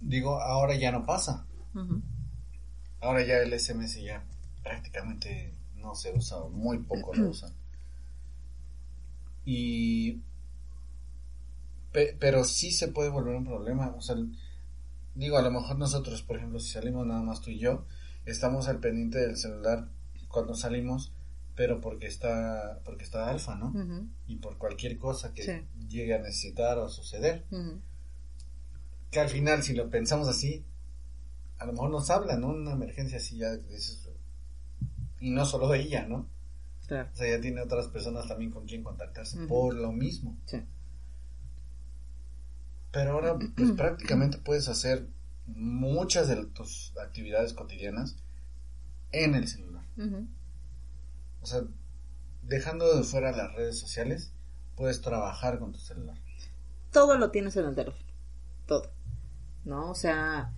[0.00, 1.46] digo, ahora ya no pasa.
[3.00, 4.22] Ahora ya el SMS ya
[4.62, 7.52] prácticamente no se usa, o muy poco lo usan.
[9.44, 10.20] Y...
[11.92, 13.94] pe- pero sí se puede volver un problema.
[13.96, 14.16] O sea,
[15.14, 17.84] digo, a lo mejor nosotros, por ejemplo, si salimos nada más tú y yo,
[18.26, 19.88] estamos al pendiente del celular
[20.28, 21.12] cuando salimos,
[21.56, 23.72] pero porque está, porque está alfa, ¿no?
[24.26, 25.52] Y por cualquier cosa que Sí.
[25.88, 27.44] llegue a necesitar o suceder.
[29.10, 30.64] Que al final, si lo pensamos así,
[31.58, 32.48] a lo mejor nos habla, ¿no?
[32.48, 33.56] Una emergencia así ya.
[33.56, 34.08] dices,
[35.20, 36.28] y no solo ella, ¿no?
[36.86, 37.08] Claro.
[37.12, 40.36] O sea, ya tiene otras personas también con quien contactarse por lo mismo.
[40.46, 40.62] Sí.
[42.90, 45.06] Pero ahora, pues prácticamente puedes hacer
[45.46, 48.16] muchas de tus actividades cotidianas
[49.12, 49.84] en el celular.
[51.42, 51.62] O sea,
[52.42, 54.32] dejando de fuera las redes sociales,
[54.76, 56.16] puedes trabajar con tu celular.
[56.90, 58.04] todo lo tienes en el teléfono.
[58.66, 58.90] Todo.
[59.64, 59.90] ¿No?
[59.90, 60.52] O sea,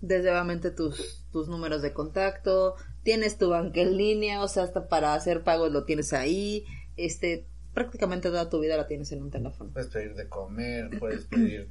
[0.00, 4.88] desde obviamente tus, tus números de contacto, tienes tu banca en línea, o sea, hasta
[4.88, 6.64] para hacer pagos lo tienes ahí,
[6.96, 9.70] este, prácticamente toda tu vida la tienes en un teléfono.
[9.72, 11.70] Puedes pedir de comer, puedes pedir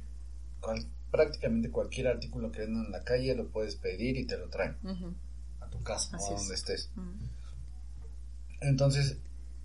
[0.60, 4.48] cual- prácticamente cualquier artículo que venden en la calle, lo puedes pedir y te lo
[4.48, 4.76] traen
[5.60, 6.40] a tu casa Así o a es.
[6.40, 6.90] donde estés.
[8.60, 9.16] Entonces,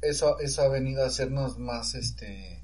[0.02, 2.64] eso, eso ha venido a hacernos más, este,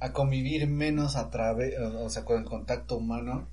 [0.00, 3.48] a convivir menos a través, o sea, con el contacto humano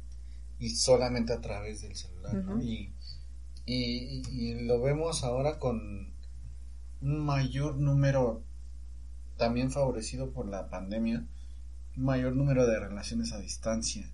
[0.59, 2.61] y solamente a través del celular, ¿no?
[2.61, 2.93] Y,
[3.65, 6.13] y, y- y lo vemos ahora con
[7.01, 8.43] un mayor número,
[9.37, 11.25] también favorecido por la pandemia,
[11.97, 14.11] un mayor número de relaciones a distancia,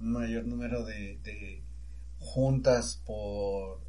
[0.00, 1.62] un mayor número de, de
[2.18, 3.80] juntas por,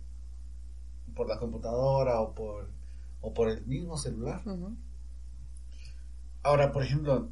[1.16, 2.70] por la computadora o por,
[3.22, 4.42] o por el mismo celular.
[6.44, 7.30] Ahora, por ejemplo,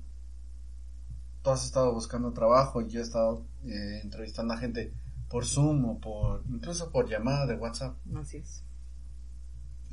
[1.44, 4.94] tú has estado buscando trabajo, yo he estado eh, entrevistando a gente
[5.30, 7.98] por Zoom o por, incluso por llamada de WhatsApp.
[8.16, 8.64] Así es.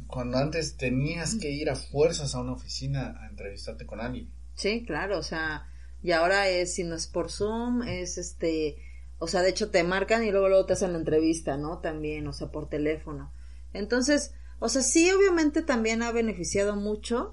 [0.06, 4.30] Cuando antes tenías que ir a fuerzas a una oficina a entrevistarte con alguien.
[4.54, 5.68] Sí, claro, o sea,
[6.02, 8.76] y ahora es, si no es por Zoom, es este,
[9.18, 11.78] o sea, de hecho te marcan y luego luego te hacen la entrevista, ¿no?
[11.78, 13.32] También, o sea, por teléfono.
[13.72, 17.32] Entonces, o sea, sí, obviamente también ha beneficiado mucho,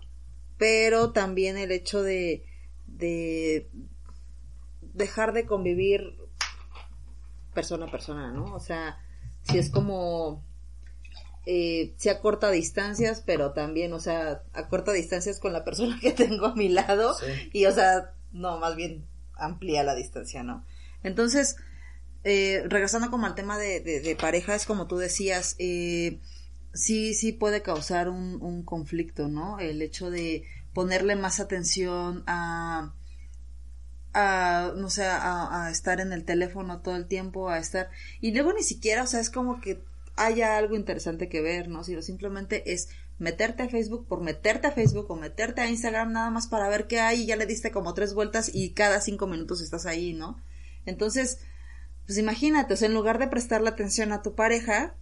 [0.57, 2.45] pero también el hecho de,
[2.86, 3.70] de
[4.97, 6.15] dejar de convivir
[7.53, 8.53] persona a persona, ¿no?
[8.53, 8.99] O sea,
[9.43, 10.43] si es como,
[11.45, 16.47] eh, se acorta distancias, pero también, o sea, acorta distancias con la persona que tengo
[16.47, 17.49] a mi lado Sí.
[17.53, 20.65] y, o sea, no, más bien amplía la distancia, ¿no?
[21.03, 21.55] Entonces,
[22.23, 26.19] eh, regresando como al tema de, de, de pareja, es como tú decías, eh,
[26.73, 29.59] sí, sí puede causar un, un conflicto, ¿no?
[29.59, 30.43] El hecho de
[30.73, 32.93] ponerle más atención a,
[34.20, 38.51] a no sé, a, estar en el teléfono todo el tiempo, a estar, y luego
[38.51, 39.84] ni siquiera, o sea, es como que
[40.15, 41.84] haya algo interesante que ver, ¿no?
[41.84, 42.89] Sino simplemente es
[43.20, 46.88] meterte a Facebook por meterte a Facebook o meterte a Instagram nada más para ver
[46.88, 50.13] qué hay y ya le diste como tres vueltas y cada cinco minutos estás ahí,
[50.13, 50.41] ¿no?
[50.88, 51.39] Entonces,
[52.07, 54.95] pues imagínate, o sea, en lugar de prestarle atención a tu pareja,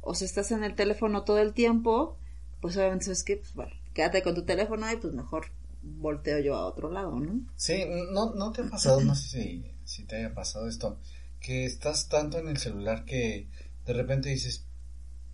[0.00, 2.16] o si estás en el teléfono todo el tiempo,
[2.62, 5.48] pues obviamente sabes que, pues bueno, quédate con tu teléfono y pues mejor
[5.96, 7.40] volteo yo a otro lado, ¿no?
[7.56, 10.98] Sí, no, no te ha pasado, no sé si, si te haya pasado esto,
[11.40, 13.48] que estás tanto en el celular que
[13.86, 14.66] de repente dices,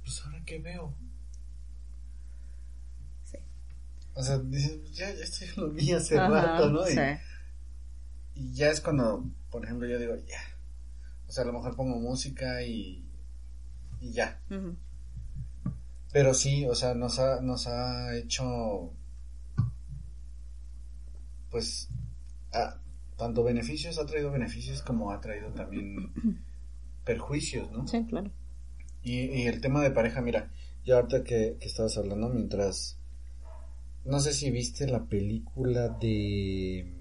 [0.02, 0.94] pues ahora qué veo.
[3.24, 3.38] Sí.
[4.14, 6.88] O sea, dices, ya, ya estoy lo vi hace Ajá, rato, ¿no?
[6.88, 7.00] Y, sí.
[8.34, 10.40] y ya es cuando, por ejemplo, yo digo, ya.
[11.26, 13.04] O sea, a lo mejor pongo música y,
[14.00, 14.40] y ya.
[16.12, 18.92] Pero sí, o sea, nos ha, nos ha hecho,
[21.54, 21.88] pues,
[22.52, 22.78] ah,
[23.16, 26.12] tanto beneficios, ha traído beneficios como ha traído también
[27.04, 27.86] perjuicios, ¿no?
[27.86, 28.32] Sí, claro.
[29.04, 30.50] Y, y el tema de pareja, mira,
[30.84, 32.98] ya ahorita que, que estabas hablando, mientras,
[34.04, 36.92] no sé si viste la película de,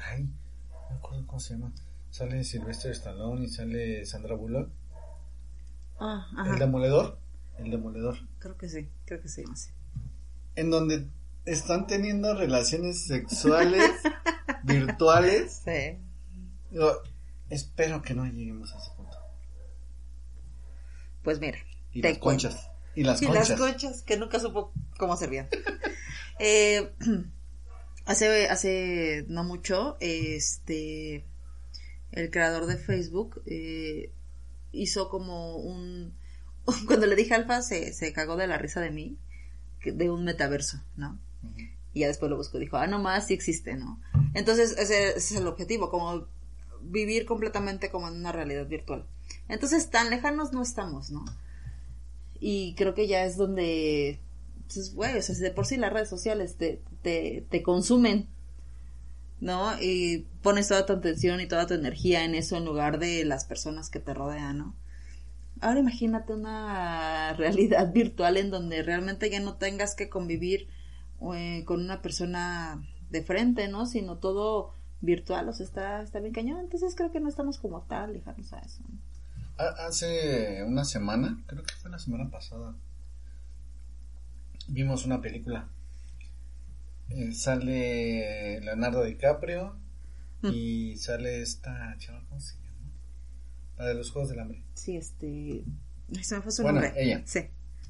[0.00, 1.72] ay, no me acuerdo cómo se llama,
[2.10, 4.70] sale Sylvester Stallone y sale Sandra Bullock,
[5.98, 6.58] Ah, el ajá.
[6.60, 7.18] demoledor,
[7.58, 8.16] el demoledor.
[8.38, 9.42] Creo que sí, creo que sí.
[9.56, 9.70] sí.
[10.54, 11.08] en donde
[11.44, 13.90] están teniendo relaciones sexuales
[14.62, 15.62] virtuales.
[15.64, 15.98] Sí.
[17.50, 19.16] Espero que no lleguemos a ese punto.
[21.22, 21.58] Pues mira.
[21.92, 22.70] Y las conchas.
[22.94, 23.48] Y las Y conchas.
[23.50, 25.48] las conchas, que nunca supo cómo servían.
[26.38, 26.90] Eh,
[28.04, 31.24] hace, hace no mucho, este,
[32.10, 34.10] el creador de Facebook eh,
[34.72, 36.16] hizo como un...
[36.86, 39.18] Cuando le dije alfa, se, se cagó de la risa de mí,
[39.84, 41.20] de un metaverso, ¿no?
[41.94, 44.00] Y ya después lo buscó, dijo, ah, no más, sí existe, ¿no?
[44.34, 46.26] Entonces, ese, ese es el objetivo, como
[46.80, 49.06] vivir completamente como en una realidad virtual.
[49.48, 51.24] Entonces, tan lejanos no estamos, ¿no?
[52.40, 54.20] Y creo que ya es donde,
[54.72, 58.28] pues, güey, o sea, si de por sí las redes sociales te, te, te consumen,
[59.40, 59.74] ¿no?
[59.80, 63.44] Y pones toda tu atención y toda tu energía en eso en lugar de las
[63.44, 64.76] personas que te rodean, ¿no?
[65.60, 70.68] Ahora imagínate una realidad virtual en donde realmente ya no tengas que convivir
[71.34, 73.86] eh, con una persona de frente, ¿no?
[73.86, 76.60] Sino todo virtual, o sea, está, está bien cañón.
[76.60, 78.82] Entonces creo que no estamos como tal lejanos a eso.
[79.58, 82.74] Ha- Hace una semana, creo que fue la semana pasada,
[84.68, 85.68] vimos una película.
[87.10, 89.76] Eh, sale Leonardo DiCaprio
[90.42, 92.68] y sale esta chava, ¿cómo se llama?
[93.76, 94.62] La de los Juegos del Hambre.
[94.74, 95.64] Sí, este...
[96.22, 97.00] se me fue su Bueno, nombre.
[97.02, 97.22] ella.
[97.26, 97.40] Sí.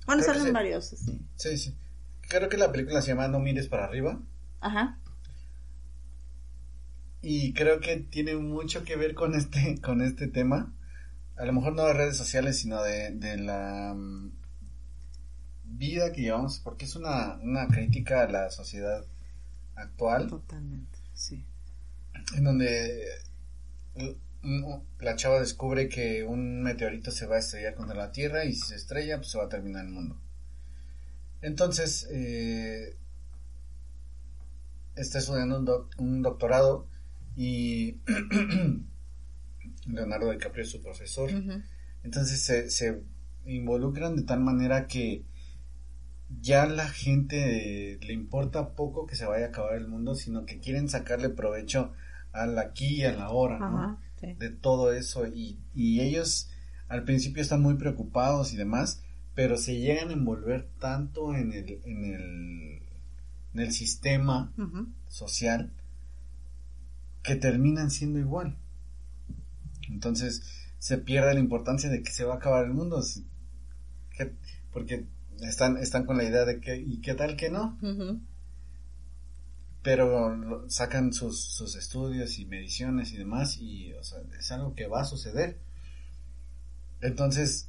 [0.07, 0.97] Bueno, Creo salen varios, sí.
[1.37, 1.75] Sí, sí.
[2.33, 4.19] Creo que la película se llama No mires para arriba.
[4.63, 4.99] Ajá.
[7.21, 10.73] Y creo que tiene mucho que ver con este, con este tema.
[11.37, 14.33] A lo mejor no de redes sociales, sino de, de la mm,
[15.65, 19.05] vida que llevamos, porque es una, una crítica a la sociedad
[19.75, 21.45] actual, Totalmente, sí.
[22.35, 23.09] en donde
[23.97, 24.17] eh,
[25.01, 28.69] la chava descubre que un meteorito se va a estrellar contra la Tierra y si
[28.69, 30.19] se estrella, pues se va a terminar el mundo.
[31.43, 32.97] Entonces, eh,
[34.97, 36.87] está estudiando un, doc- un doctorado
[37.37, 37.99] y
[39.87, 41.31] Leonardo DiCaprio es su profesor.
[42.05, 43.03] Entonces se, se
[43.47, 45.25] involucran de tal manera que
[46.41, 50.59] ya la gente le importa poco que se vaya a acabar el mundo, sino que
[50.61, 51.93] quieren sacarle provecho
[52.33, 53.67] al aquí y a la hora, ¿no?
[53.67, 54.35] Ajá, sí.
[54.39, 56.49] De todo eso y, y ellos
[56.89, 59.03] al principio están muy preocupados y demás,
[59.35, 62.83] pero se llegan a envolver tanto en el, en el,
[63.55, 64.53] en el sistema
[65.09, 65.73] social
[67.23, 68.57] que terminan siendo igual.
[69.89, 70.43] Entonces
[70.79, 73.03] se pierde la importancia de que se va a acabar el mundo.
[74.17, 74.33] que-
[74.73, 75.07] porque
[75.41, 77.79] están, están con la idea de que, ¿y qué tal que no?
[79.83, 84.87] Pero sacan sus, sus estudios y mediciones y demás y o sea, es algo que
[84.87, 85.59] va a suceder.
[87.01, 87.69] Entonces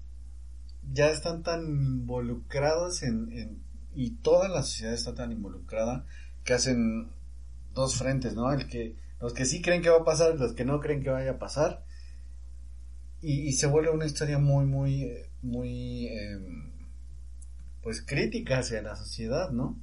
[0.91, 3.63] ya están tan involucrados en, en-
[3.95, 6.05] y toda la sociedad está tan involucrada
[6.43, 7.09] que hacen
[7.73, 8.51] dos frentes, ¿no?
[8.51, 11.09] El que los que sí creen que va a pasar, los que no creen que
[11.09, 11.83] vaya a pasar
[13.21, 15.11] y, se vuelve una historia muy muy
[15.41, 16.71] muy em,
[17.83, 19.77] pues crítica hacia la sociedad, ¿no?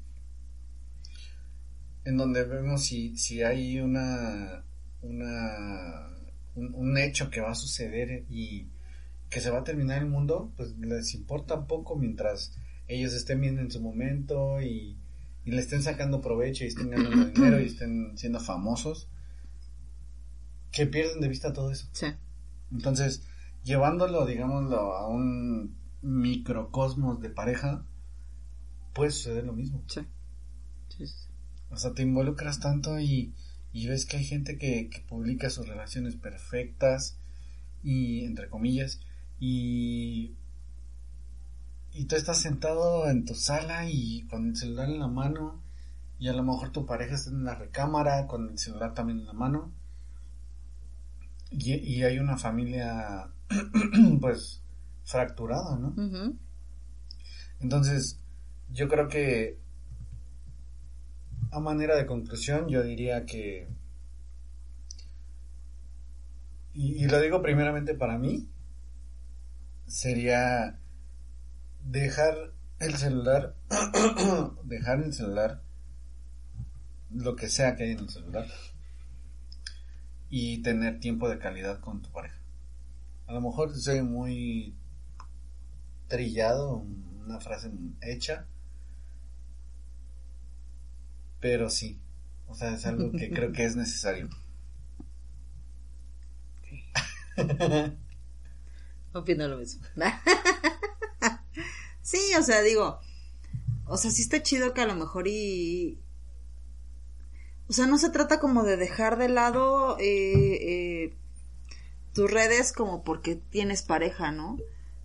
[2.04, 4.64] En donde vemos si, si hay una
[5.02, 6.08] una
[6.54, 8.66] un, un hecho que va a suceder y
[9.30, 12.52] que se va a terminar el mundo, pues les importa poco mientras
[12.88, 14.98] ellos estén bien en su momento y,
[15.44, 19.08] y le estén sacando provecho y estén ganando dinero y estén siendo famosos,
[20.72, 21.88] que pierden de vista todo eso.
[21.92, 22.06] Sí.
[22.72, 23.24] Entonces,
[23.62, 27.86] llevándolo, digámoslo, a un microcosmos de pareja,
[28.92, 29.84] puede suceder lo mismo.
[29.86, 30.00] Sí.
[30.88, 31.28] Sí, sí, sí.
[31.70, 33.32] O sea, te involucras tanto y,
[33.72, 37.16] y ves que hay gente que, que publica sus relaciones perfectas
[37.84, 39.00] y, entre comillas,
[39.40, 40.36] y
[41.92, 45.60] y tú estás sentado en tu sala y con el celular en la mano
[46.18, 49.26] y a lo mejor tu pareja está en la recámara con el celular también en
[49.26, 49.72] la mano
[51.50, 53.28] y, y hay una familia
[54.20, 54.62] pues
[55.04, 55.88] fracturada, ¿no?
[55.88, 56.36] Ujú.
[57.58, 58.20] Entonces,
[58.70, 59.58] yo creo que
[61.50, 63.68] a manera de conclusión, yo diría que,
[66.72, 68.48] y, y lo digo primeramente para mí,
[69.90, 70.78] sería
[71.82, 73.56] dejar el celular,
[74.64, 75.62] dejar el celular,
[77.10, 78.46] lo que sea que hay en el celular,
[80.28, 82.38] y tener tiempo de calidad con tu pareja.
[83.26, 84.76] A lo mejor soy muy
[86.06, 87.70] trillado, una frase
[88.00, 88.46] hecha,
[91.40, 92.00] pero sí,
[92.46, 94.28] o sea, es algo que creo que es necesario.
[99.12, 99.82] Opino lo mismo.
[102.02, 103.00] sí, o sea, digo,
[103.86, 105.98] o sea, sí está chido que a lo mejor y...
[107.68, 111.16] O sea, no se trata como de dejar de lado eh, eh,
[112.12, 114.58] tus redes como porque tienes pareja, ¿no?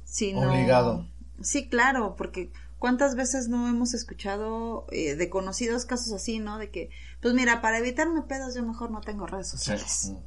[0.03, 0.51] Sino...
[0.51, 1.07] Obligado.
[1.41, 6.57] Sí, claro, porque cuántas veces no hemos escuchado eh, de conocidos casos así, ¿no?
[6.57, 6.89] De que,
[7.21, 9.91] pues mira, para evitarme pedos yo mejor no tengo redes sociales.
[9.91, 10.17] Sí.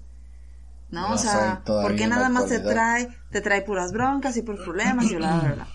[0.90, 1.08] ¿No?
[1.08, 4.64] No, o sea, en la nada más te trae, te trae puras broncas y puros
[4.64, 5.68] problemas y bla, bla, bla.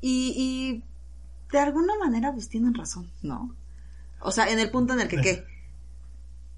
[0.00, 0.84] Y, y
[1.52, 3.56] de alguna manera pues tienen razón, ¿no?
[4.20, 5.44] O sea, en el punto en el que, ¿qué?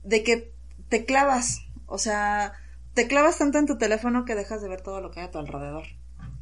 [0.05, 0.53] De que
[0.89, 2.55] te clavas, o sea,
[2.95, 5.31] te clavas tanto en tu teléfono que dejas de ver todo lo que hay a
[5.31, 5.85] tu alrededor.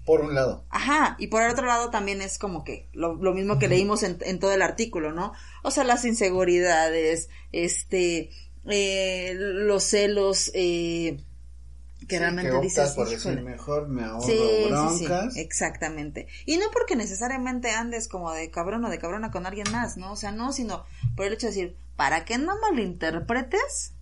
[0.05, 0.67] Por un lado.
[0.69, 4.03] Ajá, y por el otro lado también es como que lo, lo mismo que leímos
[4.03, 5.33] en, en todo el artículo, ¿no?
[5.63, 8.31] O sea, las inseguridades, este,
[8.67, 11.21] eh, los celos, eh,
[12.09, 15.37] que Sí, realmente optas dices, por decir mejor me ahorro Sí, sí, sí, broncas.
[15.37, 16.27] exactamente.
[16.45, 20.13] Y no porque necesariamente andes como de cabrón o de cabrona con alguien más, ¿no?
[20.13, 20.85] O sea, no, sino
[21.17, 23.93] por el hecho de decir, para que no malinterpretes,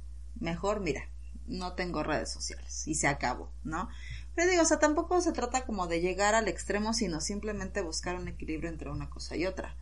[0.40, 1.08] mejor, mira,
[1.46, 3.88] no tengo redes sociales y se acabó, ¿no?
[4.34, 8.16] Pero digo, o sea, tampoco se trata como de llegar al extremo, sino simplemente buscar
[8.16, 9.76] un equilibrio entre una cosa y otra.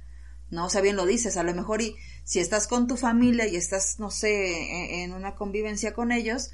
[0.51, 3.47] No, o sea, bien lo dices, a lo mejor y si estás con tu familia
[3.47, 6.51] y estás, no sé, en, en una convivencia con ellos,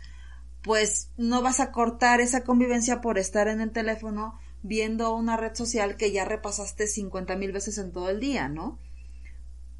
[0.62, 5.54] pues no vas a cortar esa convivencia por estar en el teléfono viendo una red
[5.54, 8.78] social que ya repasaste 50 mil veces en todo el día, ¿no?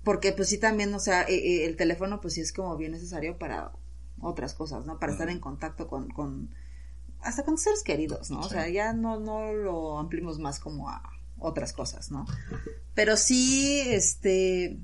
[0.04, 2.92] Porque pues sí también, o sea, eh, eh, el teléfono pues sí es como bien
[2.92, 3.72] necesario para
[4.20, 5.00] otras cosas, ¿no?
[5.00, 6.54] Para estar en contacto con, con
[7.20, 8.40] hasta con seres queridos, ¿no?
[8.40, 11.02] O sea, ya no, no lo ampliemos más como a
[11.38, 12.26] otras cosas, ¿no?
[12.94, 14.78] Pero sí, este,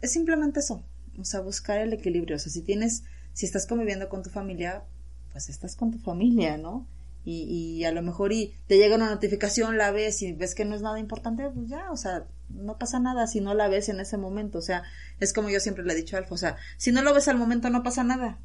[0.00, 0.82] es simplemente eso,
[1.18, 4.84] o sea, buscar el equilibrio, o sea, si tienes, si estás conviviendo con tu familia,
[5.32, 6.86] pues estás con tu familia, ¿no?
[7.24, 10.64] Y, y a lo mejor y te llega una notificación, la ves y ves que
[10.64, 13.88] no es nada importante, pues ya, o sea, no pasa nada si no la ves
[13.88, 14.82] en ese momento, o sea,
[15.20, 17.28] es como yo siempre le he dicho a Alfa, o sea, si no lo ves
[17.28, 18.38] al momento no pasa nada,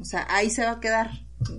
[0.00, 1.10] o sea, ahí se va a quedar,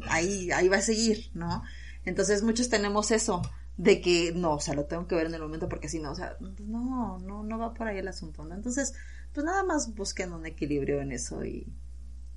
[0.09, 1.63] ahí, ahí va a seguir, ¿no?
[2.05, 3.41] Entonces muchos tenemos eso,
[3.79, 6.11] de que no, o sea, lo tengo que ver en el momento porque si no,
[6.11, 8.53] o sea, no, no, no va por ahí el asunto, ¿no?
[8.53, 8.93] Entonces,
[9.33, 11.65] pues nada más busquen un equilibrio en eso y,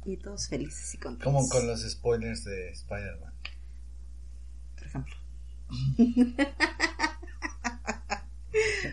[0.05, 1.25] y todos felices y contentos.
[1.25, 3.33] Como con los spoilers de Spider-Man.
[4.77, 5.17] Por ejemplo.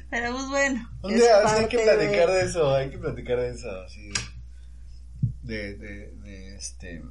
[0.10, 0.90] Pero pues bueno.
[1.03, 4.10] Un día hay que platicar de eso, hay que platicar de eso, así.
[5.44, 7.03] De, de, de este.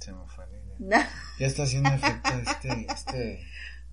[0.00, 1.08] Se me fue la idea.
[1.38, 3.46] Ya está haciendo efecto este, este,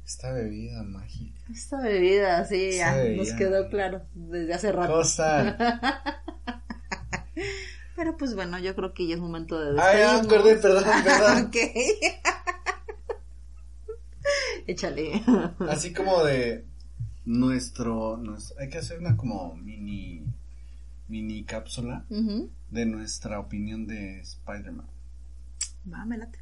[0.10, 1.40] esta bebida mágica.
[1.52, 3.24] Esta bebida, sí, ya bebida.
[3.24, 4.92] nos quedó claro desde hace rato.
[4.92, 5.56] Cosa.
[7.96, 10.62] Pero pues bueno, yo creo que ya es momento de Ay, ah, despedirnos.
[10.62, 11.44] perdón, perdón, perdón.
[11.48, 11.56] ok.
[14.68, 15.22] Échale.
[15.70, 16.66] Así como de
[17.26, 20.24] nuestro, nues- hay que hacer una como mini,
[21.08, 24.88] mini cápsula de nuestra opinión de Spider-Man.
[25.92, 26.40] Va, me late.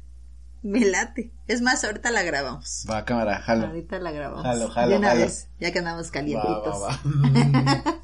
[0.62, 1.30] Me late.
[1.46, 2.84] Es más, ahorita la grabamos.
[2.90, 3.66] Va, cámara, jalo.
[3.68, 4.42] Ahorita la grabamos.
[4.44, 5.20] Jalo, jalo, De una jalo.
[5.20, 6.82] vez, ya que andamos Va, calientitos.
[6.82, 7.00] va, va.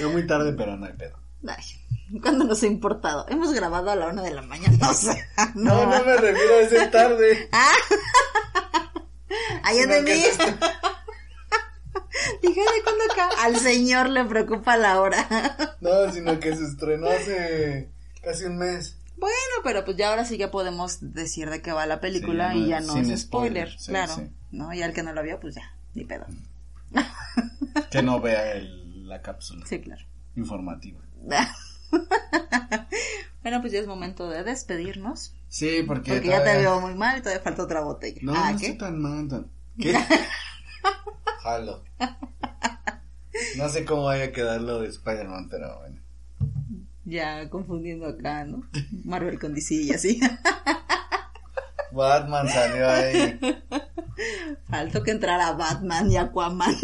[0.00, 1.16] No muy tarde, pero no hay pedo.
[1.46, 1.64] Ay,
[2.20, 3.26] ¿cuándo nos ha importado?
[3.28, 5.14] Hemos grabado a la una de la mañana, o sea,
[5.54, 5.98] No, no.
[5.98, 7.48] no me refiero a ese tarde.
[9.62, 10.10] Ahí Sino de mí.
[12.42, 13.28] Dije, ¿de cuándo acá?
[13.42, 15.26] Al señor le preocupa la hora.
[15.80, 17.90] No, sino que se estrenó hace
[18.22, 18.96] casi un mes.
[19.16, 22.58] Bueno, pero pues ya ahora sí ya podemos decir de qué va la película Sí,
[22.64, 24.14] y ya no es spoiler, spoiler, sí, claro.
[24.16, 24.30] sí.
[24.50, 24.72] ¿No?
[24.74, 26.26] Y al que no lo vio, pues ya, ni pedo.
[27.90, 30.02] Que no vea el- la cápsula Sí, claro.
[30.36, 31.00] informativa.
[33.42, 35.34] bueno, pues ya es momento de despedirnos.
[35.48, 36.12] Sí, porque.
[36.14, 38.20] Porque ya te veo muy mal y todavía falta otra botella.
[38.22, 38.66] No, ah, no ¿qué?
[38.66, 39.28] estoy tan mal.
[39.28, 39.46] tan-
[39.78, 39.94] ¿Qué?
[41.42, 41.82] Jalo.
[43.56, 46.00] No sé cómo vaya a quedar lo de Spider-Man, pero bueno.
[47.04, 48.68] Ya confundiendo acá, ¿no?
[49.04, 50.20] Marvel con DC y así.
[51.92, 53.38] Batman salió ahí.
[54.68, 56.74] Faltó que entrara Batman y Aquaman.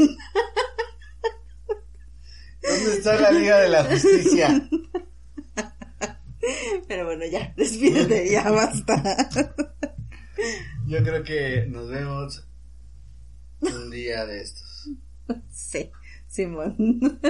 [2.63, 4.69] ¿Dónde está la Liga de la Justicia?
[6.87, 9.03] Pero bueno, ya, despídete, ya basta.
[10.87, 12.47] Yo creo que nos vemos
[13.61, 14.91] un día de estos.
[15.51, 15.91] Sí,
[16.29, 17.21] Simón.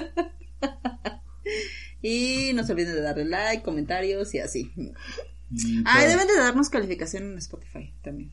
[2.02, 4.72] Y no se olviden de darle like, comentarios y así.
[4.76, 8.32] Y Ah, deben de darnos calificación en Spotify también.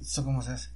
[0.00, 0.70] ¿Eso cómo se hace?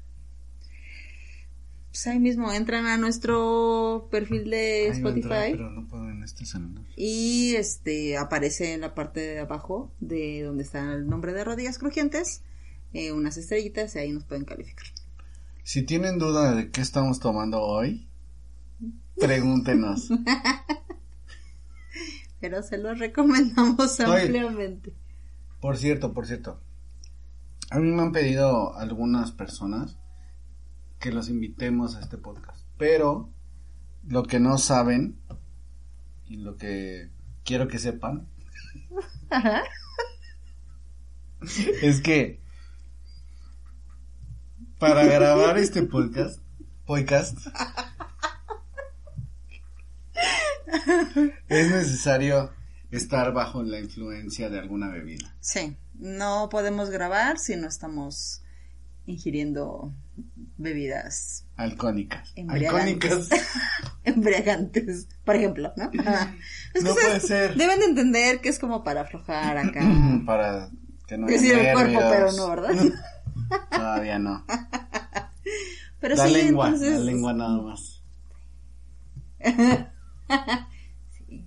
[1.90, 6.22] Pues ahí mismo entran a nuestro perfil de Ahí Spotify entrar, pero no puedo en
[6.24, 6.84] este celular.
[6.96, 11.78] y este aparece en la parte de abajo de donde está el nombre de rodillas
[11.78, 12.42] crujientes
[12.94, 14.86] eh, unas estrellitas y ahí nos pueden calificar.
[15.62, 18.08] Si tienen duda de qué estamos tomando hoy,
[19.18, 20.08] pregúntenos.
[22.44, 24.24] Pero se los recomendamos Oye.
[24.24, 24.94] ampliamente.
[25.62, 26.60] Por cierto, por cierto.
[27.70, 29.96] A mí me han pedido algunas personas
[31.00, 32.66] que los invitemos a este podcast.
[32.76, 33.30] Pero
[34.06, 35.18] lo que no saben
[36.26, 37.08] y lo que
[37.44, 38.28] quiero que sepan
[41.80, 42.42] es que
[44.78, 46.42] para grabar este podcast,
[46.84, 47.38] podcast
[51.48, 52.52] es necesario
[52.90, 55.34] estar bajo la influencia de alguna bebida.
[55.40, 58.42] Sí, no podemos grabar si no estamos
[59.06, 59.92] ingiriendo
[60.56, 62.32] bebidas Alcohónicas.
[62.34, 63.28] Embriagantes.
[64.04, 65.90] Embriagantes, por ejemplo, ¿no?
[66.74, 67.54] Es No puede ser.
[67.54, 69.80] Deben de entender que es como para aflojar acá.
[70.26, 70.70] Para
[71.06, 72.74] que no Decir el cuerpo, pero no, ¿verdad?
[73.70, 74.44] Todavía no.
[76.00, 76.98] Pero la sí, lengua, entonces.
[76.98, 78.02] la lengua nada más.
[81.16, 81.44] Sí,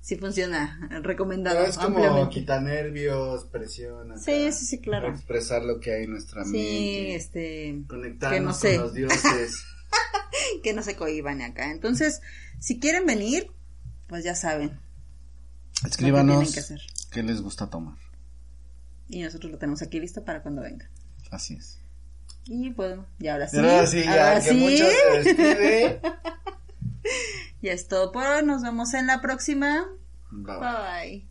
[0.00, 4.12] sí funciona, recomendado Pero es como quitar nervios, presión.
[4.12, 5.08] acá, Sí, sí, sí, claro.
[5.08, 7.14] Expresar lo que hay en nuestra Sí, mente.
[7.16, 8.76] este, Conectarnos que no sé.
[8.76, 9.64] con los dioses.
[10.62, 11.70] que no se cohiban acá.
[11.70, 12.20] Entonces,
[12.58, 13.50] si quieren venir,
[14.06, 14.78] pues ya saben.
[15.86, 16.62] Escríbanos que
[17.12, 17.96] qué les gusta tomar.
[19.08, 20.88] Y nosotros lo tenemos aquí listo para cuando vengan.
[21.30, 21.78] Así es.
[22.46, 23.56] Y bueno, y ahora sí.
[23.56, 24.54] Y ahora sí, ya ahora que sí.
[24.56, 26.00] mucho se despide.
[27.62, 28.44] Ya es todo por hoy.
[28.44, 29.86] Nos vemos en la próxima.
[30.30, 30.58] Bye.
[30.58, 31.29] Bye.